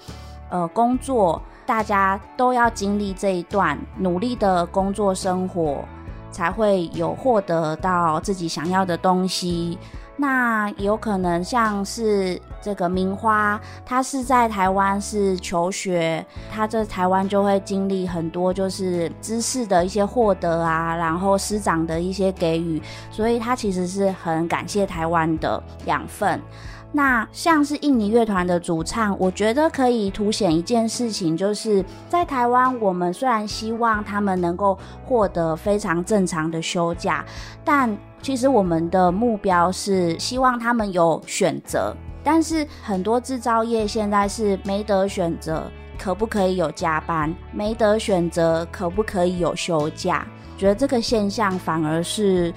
[0.49, 1.43] 呃工作。
[1.67, 5.85] 大家都要经历这一段努力的工作生活，
[6.31, 9.77] 才会有获得到自己想要的东西。
[10.19, 26.41] 那有可能像是这个明花，他是在台湾是求学，他在台湾就会经历很多就是知识的一些获得啊，然后师长的一些给予，所以他其实是很感谢台湾的养分。
[26.97, 37.23] 那像是印尼乐团的主唱，我觉得可以凸显一件事情，就是在台湾，我们虽然希望他们能够获得非常正常的休假，
[37.63, 41.95] 但其实我们的目标是希望他们有选择。
[42.25, 47.31] 但是很多制造业现在是没得选择，可不可以有加班？
[47.53, 50.27] 没得选择，可不可以有休假？
[50.57, 52.51] 觉得这个现象反而是。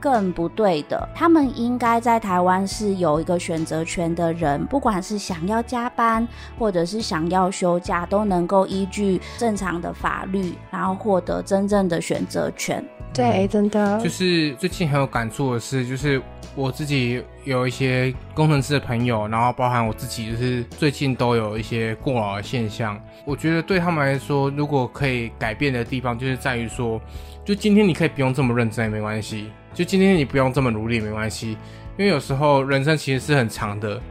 [0.00, 6.26] 更不对的，他们应该在台湾是有一个选择权的人，不管是想要加班
[6.58, 12.84] 或者是想要休假，都能够依据正常的法律，然后获得真正的选择权。
[13.12, 13.98] 对，真的。
[14.00, 16.20] 就是最近很有感触的是，就是
[16.54, 23.00] 我自己有一些工程师的朋友，然后包含我自己，就是最近都有一些过劳的现象。
[23.24, 27.00] 我觉得对他们来说，如果可以改变的地方，就是在于说，
[27.44, 29.50] 就今天你可以不用这么认真也没关系。
[29.78, 31.56] 就今天你不用这么努力没关系，
[31.96, 34.02] 因为有时候人生其实是很长的，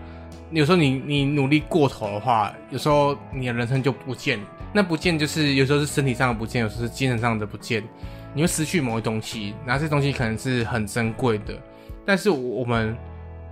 [0.50, 4.40] 有时候你你努力过头的话，有时候你的人生就不见。
[4.72, 7.84] 那不见就是有时候是身体上的不见，有时候是精神上的不见，
[8.34, 11.54] 你会失去某一东西，然后这东西可能是很珍贵的。
[12.06, 12.96] 但是我们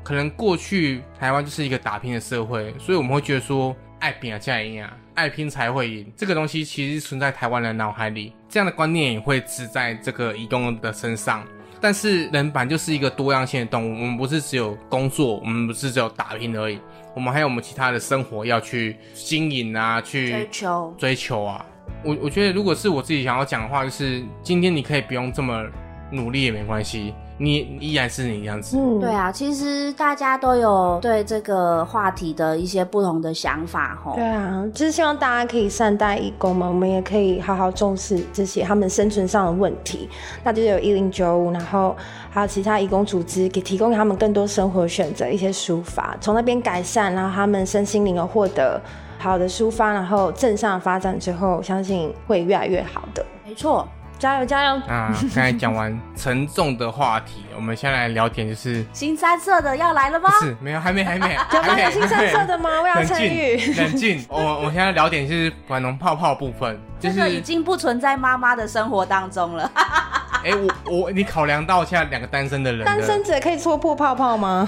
[0.01, 6.09] 可能过去台湾就是一个打拼的社会，所以我们会觉得说爱拼啊才赢啊，爱拼才会赢。
[6.16, 11.45] 这个东西其实存在台湾人脑海里，这样的观念也会植在这个移动的身上。
[11.86, 16.80] 但是人本就是一个多样性的动物，我们不是只有工作，我们不是只有打拼而已，
[17.14, 21.64] 我们还有我们其他的生活要去经营啊，去追求追求啊。
[22.04, 25.64] 我我觉得如果是我自己想要讲的话，就是今天你可以不用这么
[26.12, 28.78] 努力也没关系，你依然是你这样子。
[28.78, 34.24] 嗯，对啊，其实大家都有对这个话题的一些不同的想法吼对。
[34.24, 40.08] 啊，就是希望大家可以善待义工们，我们也可以好好重视这些他们生存上的问题。
[40.44, 41.96] 那就是有一零九五，然后
[42.30, 48.82] 还有其他义工组织，给提供给他们更多生活选择，一些抒发，从那边改善，然后他们身心灵有获得
[49.18, 53.26] 好的抒发，然后正向发展之后，相信会越来越好的。
[53.46, 53.88] 没错，
[54.26, 54.76] 加油加油！
[54.88, 60.46] 啊刚才讲完沉重的话题，我们先来聊点就是新三色的要来了吗不？
[60.46, 61.36] 是没有还没还没？
[61.38, 62.82] 还没 有新三色的吗？
[62.82, 63.56] 我要冷参与。
[63.76, 69.72] 冷静， 我我现在聊点是玩龙泡泡部分，就是这个已经不存在妈妈的生活当中了。
[70.44, 70.52] 哎、
[70.88, 74.68] 我我你考量到现在两个单身的人的，单身者可以戳破泡泡吗？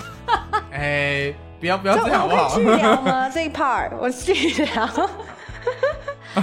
[0.71, 2.65] 哎、不要不要就这样好不好我可以？
[2.65, 3.27] 去聊吗？
[3.33, 4.33] 这一 part 我去
[4.65, 4.87] 聊。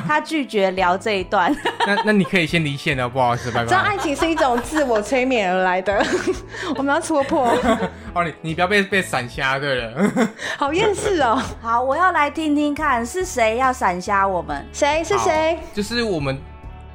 [0.07, 1.55] 他拒绝聊这一段。
[1.87, 3.91] 那那你可以先离线了，不好意思，拜知道拜。
[3.91, 6.05] 爱情是一种自我催眠而来的，
[6.77, 7.47] 我们要戳破，
[8.15, 10.11] 哦，你你不要被被闪瞎，对了。
[10.57, 11.41] 好厌世哦。
[11.61, 14.67] 好，我要来听听看是谁要闪瞎我们。
[14.73, 15.59] 谁是谁？
[15.73, 16.39] 就是我们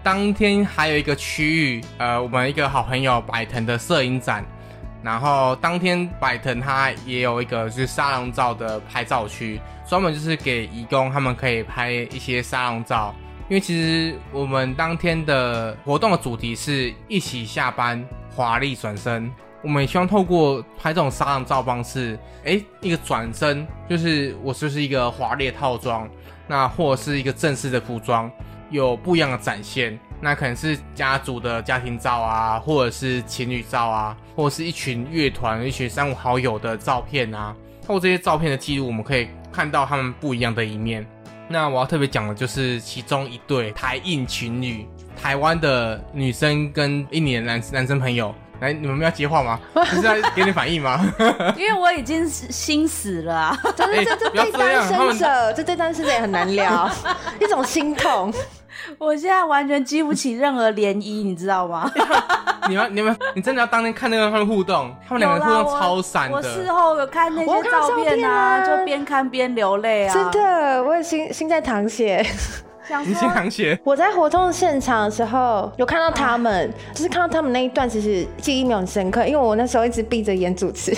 [0.01, 4.43] 当天还有一个区域，呃，我们一个好朋友百腾的摄影展，
[5.03, 9.59] 然后当天百腾他也有一个就是沙龙照的拍照区，
[9.89, 13.13] 专门就是给义工他们可以拍一些沙龙照。
[13.49, 19.31] 因为其实我们当天的活动的主题是一起下班，华丽转身。
[19.63, 26.07] 我们希望透过拍这种沙龙照方式，哎，一个转身，就是我就是一个华丽的套装，
[26.47, 28.31] 那或者是一个正式的服装，
[28.69, 29.99] 有不一样的展现。
[30.21, 37.55] 那可能是家族的家庭照啊，或者是情侣照啊，或者是一群乐团、一群三五好友的照片啊。
[37.81, 41.05] 透过这些照片的记录，我们可以看到他们不一样的一面。
[41.47, 44.87] 那我要特别讲的就是其中一对台印情侣，
[45.19, 48.33] 台湾的女生跟印尼的男男生朋友。
[48.59, 49.57] 来，你们要接话吗？
[49.85, 50.99] 是要给你反应吗？
[51.55, 53.57] 因为我已经心死了啊！
[53.73, 56.91] 这这这样单身者，这对单身者也很难聊，
[57.39, 58.33] 一种心痛。
[58.97, 61.89] 我现在完全激不起任何涟漪，你知道吗？
[62.69, 66.71] 你们、你们、你真的要当天看那个他们互动，他们两个互动超闪的我事。
[66.71, 70.13] 后有看那些照片片啊就边看边流泪啊！
[70.13, 72.23] 真，的，我也心心在淌血。
[73.05, 80.91] 你先淌血，我在活动现场的时候有看到他们， 就是看到他们那一段，其实记忆没有很深刻，因为我那时候一直闭着眼主持，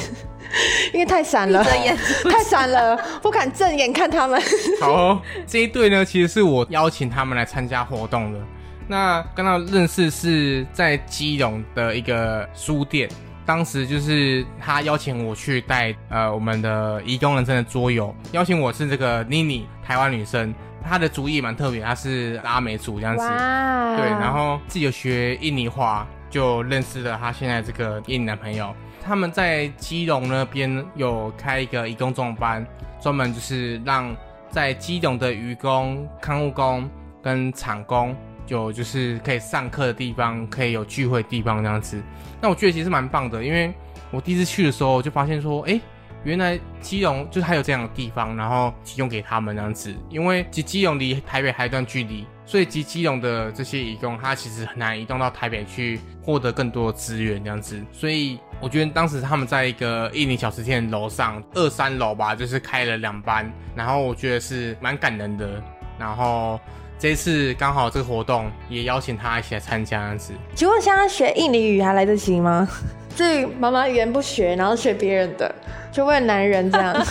[0.93, 1.97] 因为太闪了，闭着眼
[2.29, 4.41] 太闪了，不敢正眼看他们。
[4.79, 8.39] 好、哦，这一对呢，其实是我邀请他们来参加活动的。
[8.87, 13.09] 那刚刚认识是在基隆的一个书店，
[13.45, 20.53] 当时就是他邀请我去带呃我们的移工人生的桌游，邀请我是这个妮妮，台湾女生，
[20.83, 23.23] 她的主意蛮特别，他是阿美族这样子。
[23.23, 28.73] 哇对，然后自己有学印尼话，就认识了他现在这个印尼男朋友。
[29.03, 32.65] 他们在基隆那边有开一个义工中班，
[33.01, 34.15] 专门就是让
[34.49, 36.89] 在基隆的渔工、看护工
[37.21, 38.15] 跟厂工
[38.47, 42.01] 有就是可以上课的地方，可以有聚会的地方这样子。
[42.39, 43.73] 那我觉得其实蛮棒的，因为
[44.11, 45.79] 我第一次去的时候就发现说，哎，
[46.23, 49.93] 原来基隆就是还有这样的地方，然后提供给他们这样子。
[50.09, 57.81] 因为其实基隆离台北还有一段距离，所以基基隆的这些移工，他其实很难移动到台北去获得更多的资源这样子。
[57.91, 65.61] 所以我觉得当时他们在一个印尼小吃店楼上二三楼吧，就是开了两班，然后我觉得是蛮感人的。
[65.97, 66.59] 然后
[66.99, 70.33] 这次刚好这个活动也邀请他一起来参加这样子。
[70.53, 72.67] 请问现在学印尼语还来得及吗？
[73.15, 75.53] 至于妈妈语言不学，然后学别人的，
[75.91, 76.95] 就为了男人这样。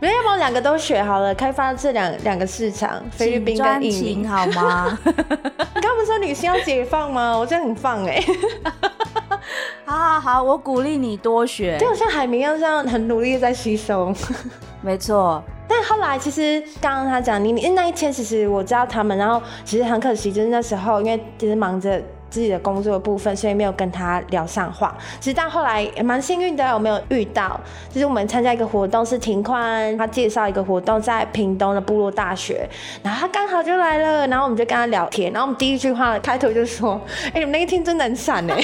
[0.00, 4.26] 没有，要不然两个都学好了，开发这两两个市场，菲律宾跟印尼。
[4.26, 4.98] 好吗？
[5.04, 7.34] 你刚不是说女性要解放吗？
[7.38, 8.22] 我觉得很放哎、
[9.86, 11.94] 好好好，我鼓励你多学就。
[11.94, 14.12] 像海明一样，这样很努力的在吸收。
[14.82, 22.02] 没错，但后来其实刚刚他讲你你那一天，其实我知道他们，然后其实很可惜，就是那时候因为其实忙着
[22.34, 24.92] 自己的工作的部分，所以没有跟他聊上话。
[25.20, 27.60] 其实到后来蛮幸运的，我没有遇到，
[27.92, 32.68] 就是我们参加一个活动，是庭宽他介绍一个活动在屏东的部落大学，
[33.04, 37.00] 然后他刚好就来了，然后我们就跟他聊天，然后我们第一句话开头就说
[37.32, 38.56] ：“哎、你们那一天真的很闪哎、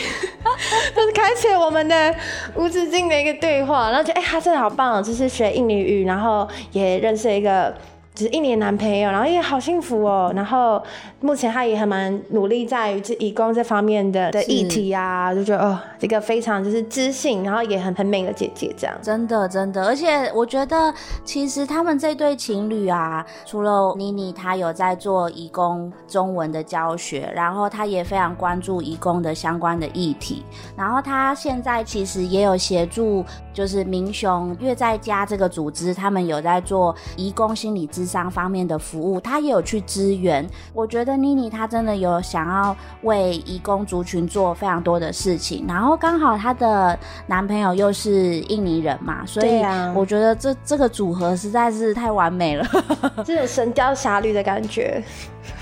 [0.97, 2.13] 就是开启了我们的
[2.57, 7.73] 无止境的一个对话，然后觉得哎、他真的好棒，就是学印尼语，然后也认识了一个
[8.21, 10.31] 就是印尼的男朋友，然后也好幸福哦。
[10.37, 10.83] 然后
[11.21, 18.95] 目前他也还蛮努力在于这义工这方面的的议题啊，就觉得哦，这个非常就是知性，然后也很很美的姐姐这样。
[19.01, 20.93] 真的真的，而且我觉得
[21.25, 30.45] 其实他们这对情侣啊，除了妮妮她有在做义工中文的教学，然后她也非常关注义工的相关的议题，
[30.77, 40.45] 然后她现在其实也有协助，就是明雄月在家这个组织，他们有在做义工心理咨商方面的服务，他也有去支援。
[40.73, 49.63] 我觉得妮妮她真的有想要为移工族群做非常多的事情，然后刚好她的男朋友又是印尼人嘛，所以
[49.95, 52.67] 我觉得这这个组合实在是太完美了，
[53.25, 55.03] 这种神雕侠侣的感觉，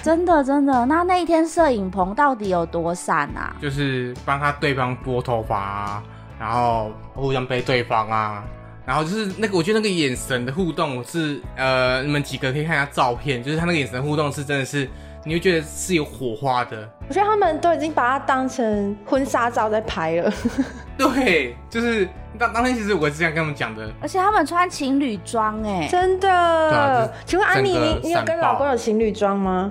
[0.02, 0.86] 真的真的。
[0.86, 3.54] 那那一天摄影棚到底有多闪啊？
[3.60, 6.02] 就是帮他对方拨头发啊，
[6.38, 8.44] 然后互相背对方啊，
[8.88, 14.88] 然后就是那个，我觉得那个眼神的互动是，呃，你们几个可以看一下照片，就是他那个眼神互动是真的是，
[15.26, 16.88] 你会觉得是有火花的。
[17.06, 20.32] 我觉得他们都已经把它当成婚纱照在拍了。
[20.96, 22.08] 对，就是
[22.38, 26.32] 当当天其实我是这样跟他们讲的，而且他们穿情侣装哎，真的？
[26.32, 29.70] 啊就是请问安妮，你你有跟老公有情侣装吗？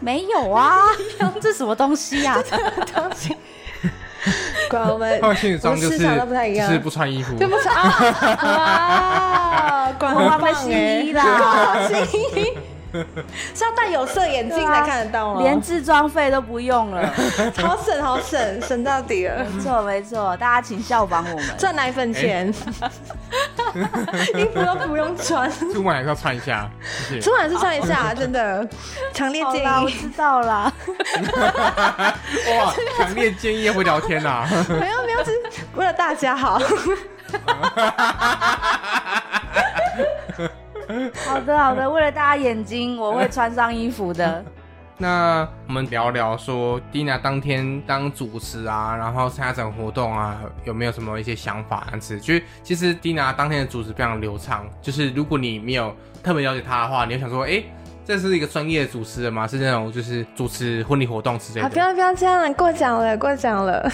[0.00, 0.78] 没有啊，
[1.40, 2.36] 这什么东西啊？
[2.92, 3.36] 东西。
[4.68, 7.88] 果然我们 他们心理装就是我们市场都不太一样就是不穿衣服，就不穿啊！
[9.88, 11.76] 哇， 果然我们洗衣哎，啦，
[13.54, 15.42] 是要戴有色眼镜才看得到吗？
[15.42, 17.06] 连置装费都不用了。
[17.62, 21.46] 好省好省， 省到底了，没错没错，大家请效仿我们。
[21.58, 22.48] 赚奶粉钱，
[24.34, 26.68] 衣服都不用穿，出门还是要穿一下，
[27.08, 27.34] 谢谢出。
[27.36, 28.66] 来是穿一下，真的，
[29.12, 29.92] 强烈建议，我议。
[29.92, 30.72] 知道啦。
[32.58, 35.42] 哇，强烈建议要会聊天啊呐、没有没有，只是
[35.74, 36.60] 为了大家好。
[41.26, 44.44] 好的好的，为了大家眼睛，我会穿上衣服的。
[45.00, 51.84] 那我们聊聊说，Dina 当天当主持啊，然后参加整个活动啊，有没有什么一些想法？
[51.86, 57.62] 这样子，就是其实 Dina 当天的主持非常流畅，就是如果你没有特别了解她的话，你会想说，哎、
[58.04, 59.46] 这是一个专业的主持人吗？
[59.46, 61.70] 是那种就是主持婚礼活动之类啊，的。
[61.70, 63.92] 不要不要这样了，过奖了，过奖了。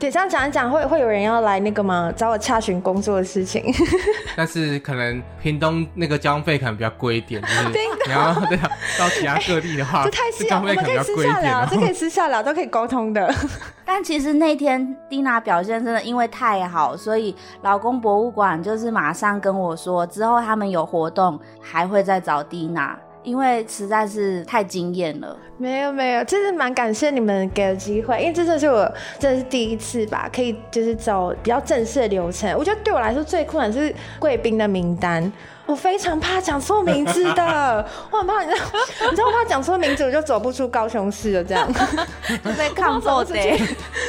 [0.00, 2.10] 对，这样讲一讲，会会有人要来那个吗？
[2.16, 3.62] 找我洽询工作的事情。
[4.34, 7.68] 但是可能屏东那个交通费可能比较贵一点，就是
[8.08, 11.66] 你要对啊到其他各地的话， 这太细了，交通费可我们可以能比较贵一私下聊。
[11.66, 13.30] 这可以私下聊，都可以沟通的。
[13.84, 25.36] 但其实那天蒂娜表现真的因为太好，所以老公博物馆就是马上跟我说，之后他们有活动还会再找蒂娜，因为实在是太惊艳了。
[25.60, 32.50] 没有没有，真是蛮感谢你们给的机会，因为这真的是我真的是第一次吧，可以就是走比较正式的流程。
[32.56, 35.30] 我觉得对我来说最困难是贵宾的名单。
[35.66, 38.66] 我非常怕讲错名字的， 我很怕，你知道，
[39.08, 41.44] 你知道我怕讲错名字，我就走不出高雄市了。
[41.44, 41.72] 这样，
[42.44, 43.34] 就被抗揍的。
[43.34, 43.56] 对对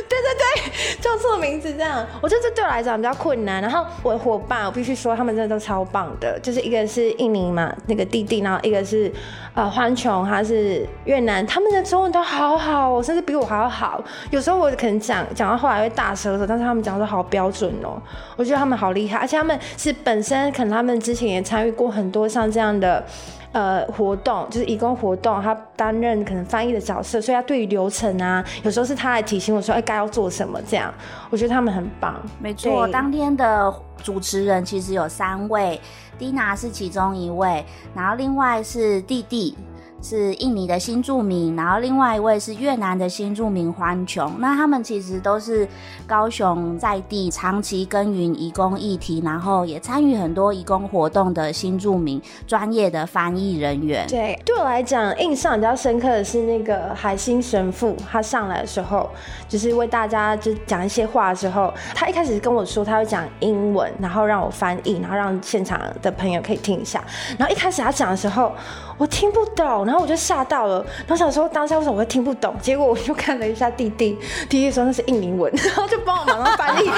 [0.09, 3.61] 对，叫错名字这样，我觉得这对我来讲比较困难。
[3.61, 9.11] 然后我的伙伴，我必须说他们真的都超棒的，就是一个是印尼嘛，那个弟弟，然后一个是
[9.53, 14.03] 呃欢琼，还是越南，他们的中文都好好哦，甚至比我还要好。
[14.29, 18.01] 有时候我可能讲讲到后来会大舌头，但是他们讲的好标准哦，
[18.35, 23.03] 我觉得他们好厉害，而且他们是本身可能他们之前也参与过很多像这样的。
[23.51, 30.93] 呃，活动就是义工活动，他担任可能翻译的角色，所以他对于流程啊，有时候是他来提醒我说，哎、该要做什么这样。
[31.29, 32.15] 我觉得他们很棒。
[32.39, 35.79] 没错，对当天的主持人其实有三位，
[36.17, 39.57] 蒂娜是其中一位，然后另外是弟弟。
[40.01, 44.33] 是印尼的新住民，然后另外一位是越南的新住民欢琼。
[44.39, 45.67] 那他们其实都是
[46.07, 54.07] 高雄在地长期耕耘义工议题，然后也参与很多义工活动的新住民专业的翻译人员。
[54.07, 59.09] 对，对我来讲，印象比较深刻的是那个海星神父，他上来的时候，
[59.47, 67.03] 就是为大家就讲一些话的时候，他一开始跟我说他会讲英文，然后让我翻译，然后让现场的朋友可以听一下。
[67.37, 68.51] 然后一开始他讲的时候，
[69.01, 70.75] 我听不懂，然后我就吓到了，
[71.07, 72.53] 然后想说当下为什么我会听不懂？
[72.61, 74.15] 结果我就看了一下弟弟，
[74.47, 76.85] 弟弟说那是印尼文， 然后就帮我马上翻译。
[76.85, 76.93] 说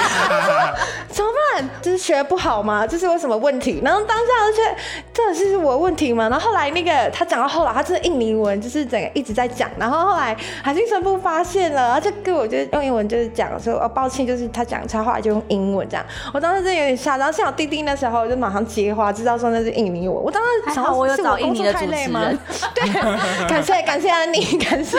[1.08, 1.70] 怎么办？
[1.80, 2.86] 就是学不好吗？
[2.86, 3.80] 这是有什么问题？
[3.82, 4.76] 然后当下我就觉得
[5.14, 6.28] 这的是我的问题吗？
[6.28, 16.04] 然后后来那个他讲到后来，他真的印尼文就是整个一直在讲，然后后来海信神父发现了，他就跟我就用英文就是讲说哦抱歉，就是他讲错，后来就用英文这样。
[16.34, 20.22] 我当时真的有点吓，然后幸好弟弟那时候就马上接话，知道说那是印尼文。
[20.22, 22.22] 我当时还想说是好我有找印工作尼的累吗？
[22.74, 24.98] 对，感谢感谢安妮， 感谢，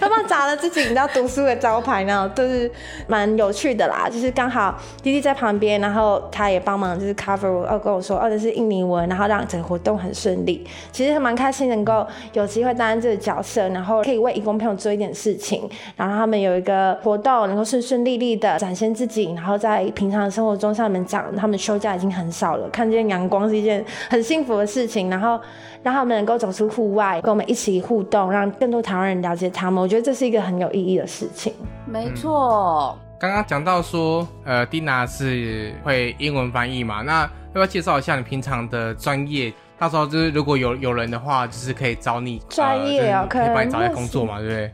[0.00, 2.70] 他们砸了自己你知道读书的招牌呢，都是
[3.06, 4.08] 蛮有趣的啦。
[4.10, 10.64] 就是刚好弟弟在旁边，然后他也帮忙就是 cover 我，哦跟我说哦这是印尼文，然后让让整个活动很顺利。
[10.92, 25.40] 其实还蛮开心能够有机会担任这个角色，然后可以为义工朋友做一点事情，然后他们有一个活动能够顺顺利利的展现自己，然后在平常的生活中向他们讲，他们休假已经很少了，看见阳光是一件很幸福的事情，然后
[25.84, 29.80] 让他们能够走出户外，跟我们一起互动，让更多台湾人了解他们。
[29.80, 31.52] 我觉得这是一个很有意义的事情。
[31.84, 32.98] 没错。
[33.20, 37.02] 刚刚讲到说，呃，蒂娜是会英文翻译嘛？
[37.02, 39.52] 那要不要介绍一下你平常的专业？
[39.78, 44.72] 到时候就是如果有有人的话，就是可以找你专业哦，可以帮你找下工作嘛，对不对？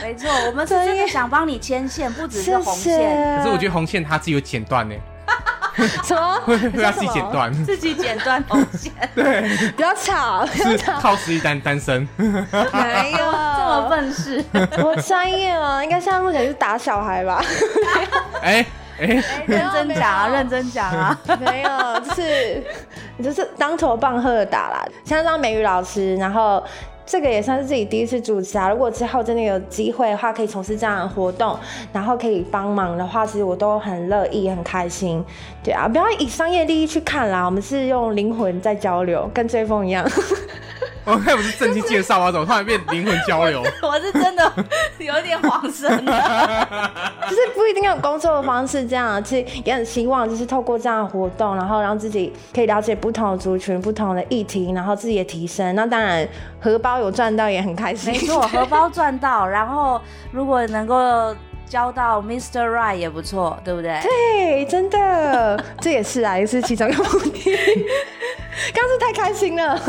[0.00, 3.38] 没错，我们是真的想帮你牵线，不只是红线。
[3.38, 4.94] 可是我觉得红线它自己有剪断呢。
[6.04, 6.40] 什么？
[6.44, 7.64] 会会要自己剪断？
[7.64, 8.92] 自己剪断红线？
[9.14, 12.06] 对， 不要吵，是靠实力单单身。
[12.16, 14.44] 没有这么笨事，
[14.82, 17.42] 我专业哦，应该现在目前是打小孩吧？
[18.42, 18.64] 哎
[19.00, 22.62] 哎，认真讲啊，认真讲啊，没有，就是
[23.16, 24.84] 你就是当头棒喝的打啦。
[25.04, 26.62] 像当美语老师，然后。
[27.10, 28.70] 这个也算是自己第一次主持啊！
[28.70, 31.58] 如果之后真的有机会的话，可以从事这样的活动，
[31.92, 35.20] 然后可以帮忙的话，其实我都很乐意、很开心。
[35.60, 40.08] 对啊，不要以商业利益去看啦，我们是用灵魂在交流，跟追风一样。
[41.10, 43.62] 我看不是正经介绍啊，怎么突然变灵魂交流？
[43.82, 44.52] 我是真的
[44.98, 46.90] 有点恍神了。
[47.28, 55.74] 就是不一定要工作的方式这样，其实也很希望就是透过这样的活动，然后让自己可以了解不同的族群、不同的议题，然后自己也提升。
[55.74, 56.26] 那当然
[56.60, 58.12] 荷包有赚到也很开心。
[58.12, 60.00] 没错，荷包赚到，然后
[60.32, 61.34] 如果能够。
[61.70, 62.68] 交到 Mr.
[62.68, 64.00] Right 也不错，对不对？
[64.02, 67.30] 对，真的， 这也是啊，也是其中一个目的。
[68.74, 69.80] 刚是太开心了。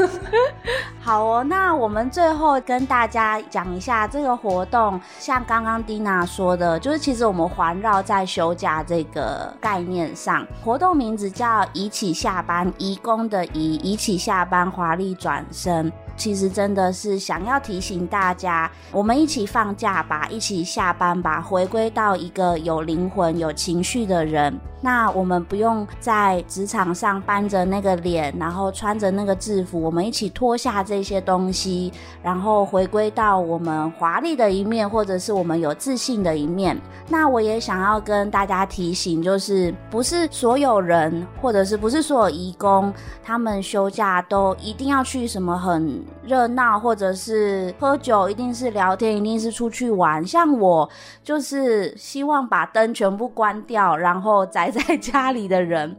[1.01, 15.91] 好哦，那我们最后跟大家讲一下这个活动，像刚刚 Dina 说的，就是其实我们环绕在休假这个概念上，活动名字叫“一起下班”，移工的移，一起下班，华丽转身。
[16.15, 24.59] 其实真的是想要提醒大家，我们一起放假吧，一起下班吧，回归到一个有灵魂、有情绪的人。
[24.83, 31.93] 那我们不用在职场上搬着那个脸，然后穿着那个制服，我们一起脱下这些东西，
[32.23, 36.75] 然后回归到我们华丽的一面，或者是我们有自信的一面。
[37.07, 42.91] 那我也想要跟大家提醒，就是不是所有人，或者是不是所有义工，
[43.23, 50.25] 他们休假都一定要去什么很热闹，或者是喝酒，一定是聊天，一定是出去玩。
[50.25, 50.89] 像我
[51.23, 54.71] 就是希望把灯全部关掉，然后宅。
[54.71, 55.93] 在家里的人，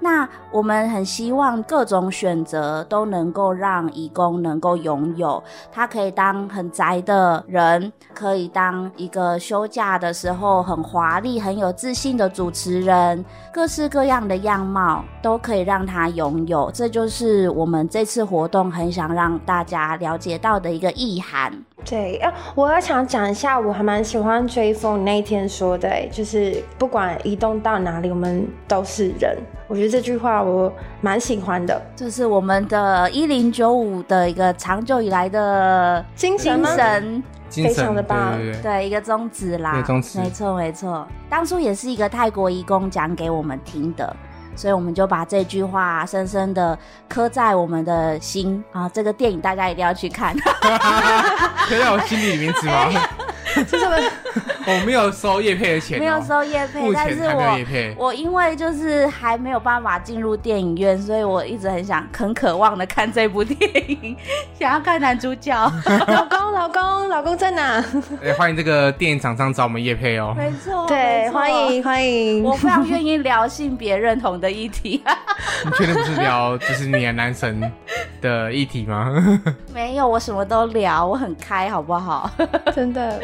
[0.00, 5.42] 那我们很希望各种选择都能够让义工能够拥有。
[5.70, 16.70] 他可以当很宅的人，可以当一个休假的时候很华丽、很有自信的主持人，各式各样的样貌都可以让他拥有。
[16.72, 21.52] 这就是我们这次活动很想让大家了解到的一个意涵。
[21.84, 29.36] 对，啊，我要想讲一下，我还蛮喜欢追风那一天说的，就是不管移动到哪里，我们都是人。
[29.66, 41.06] 我觉得这句话我蛮喜欢的，这是我们的一零九五的一个长久以来的精神，非常的棒，对，一个宗旨啦，宗旨，没错没错。
[41.28, 44.16] 当初也是一个泰国义工讲给我们听的。
[44.56, 46.78] 所以我们就把这句话深深的
[47.08, 48.88] 刻在我们的心啊！
[48.92, 50.34] 这个电影大家一定要去看，
[51.68, 52.88] 刻在我心里名字吗？
[53.54, 53.96] 是什么？
[54.78, 63.58] 我没有收叶配的钱，没有收叶配，但是我我因为就是还没有办法进入电影院，所以我一直很想很渴望的看这部电
[63.88, 64.16] 影，
[64.58, 65.50] 想要看男主角。
[66.06, 67.84] 老公，老公，老公在哪？
[68.22, 70.34] 哎，欢迎这个电影厂商找我们叶配哦。
[70.36, 72.42] 没错，对，欢迎欢迎。
[72.42, 75.02] 我非常愿意聊性别认同的议题。
[75.64, 77.60] 你确定不是聊就是你的男神
[78.20, 79.12] 的议题吗？
[79.72, 82.30] 没有，我什么都聊，我很开，好不好？
[82.74, 83.20] 真的。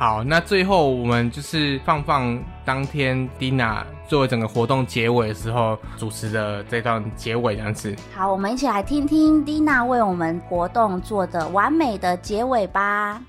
[0.00, 7.94] 好，那最后我们就是放放当天 Dina 作为整个活动结尾的时候主持的这段结尾这样子。
[8.16, 13.20] 好，我们一起来听听 Dina 为我们活动做的完美的结尾吧。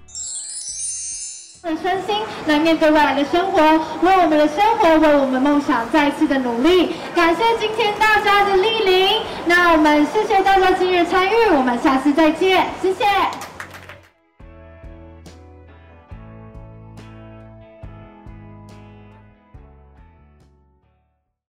[1.66, 2.16] 用身心
[2.48, 3.62] 来面对未来的生活，
[4.02, 6.96] 为我们的生活，为我们梦想再次的努力。
[7.14, 13.04] 感谢今天大家的莅临，那我们谢谢大家今日参与，我们下次再见，谢谢。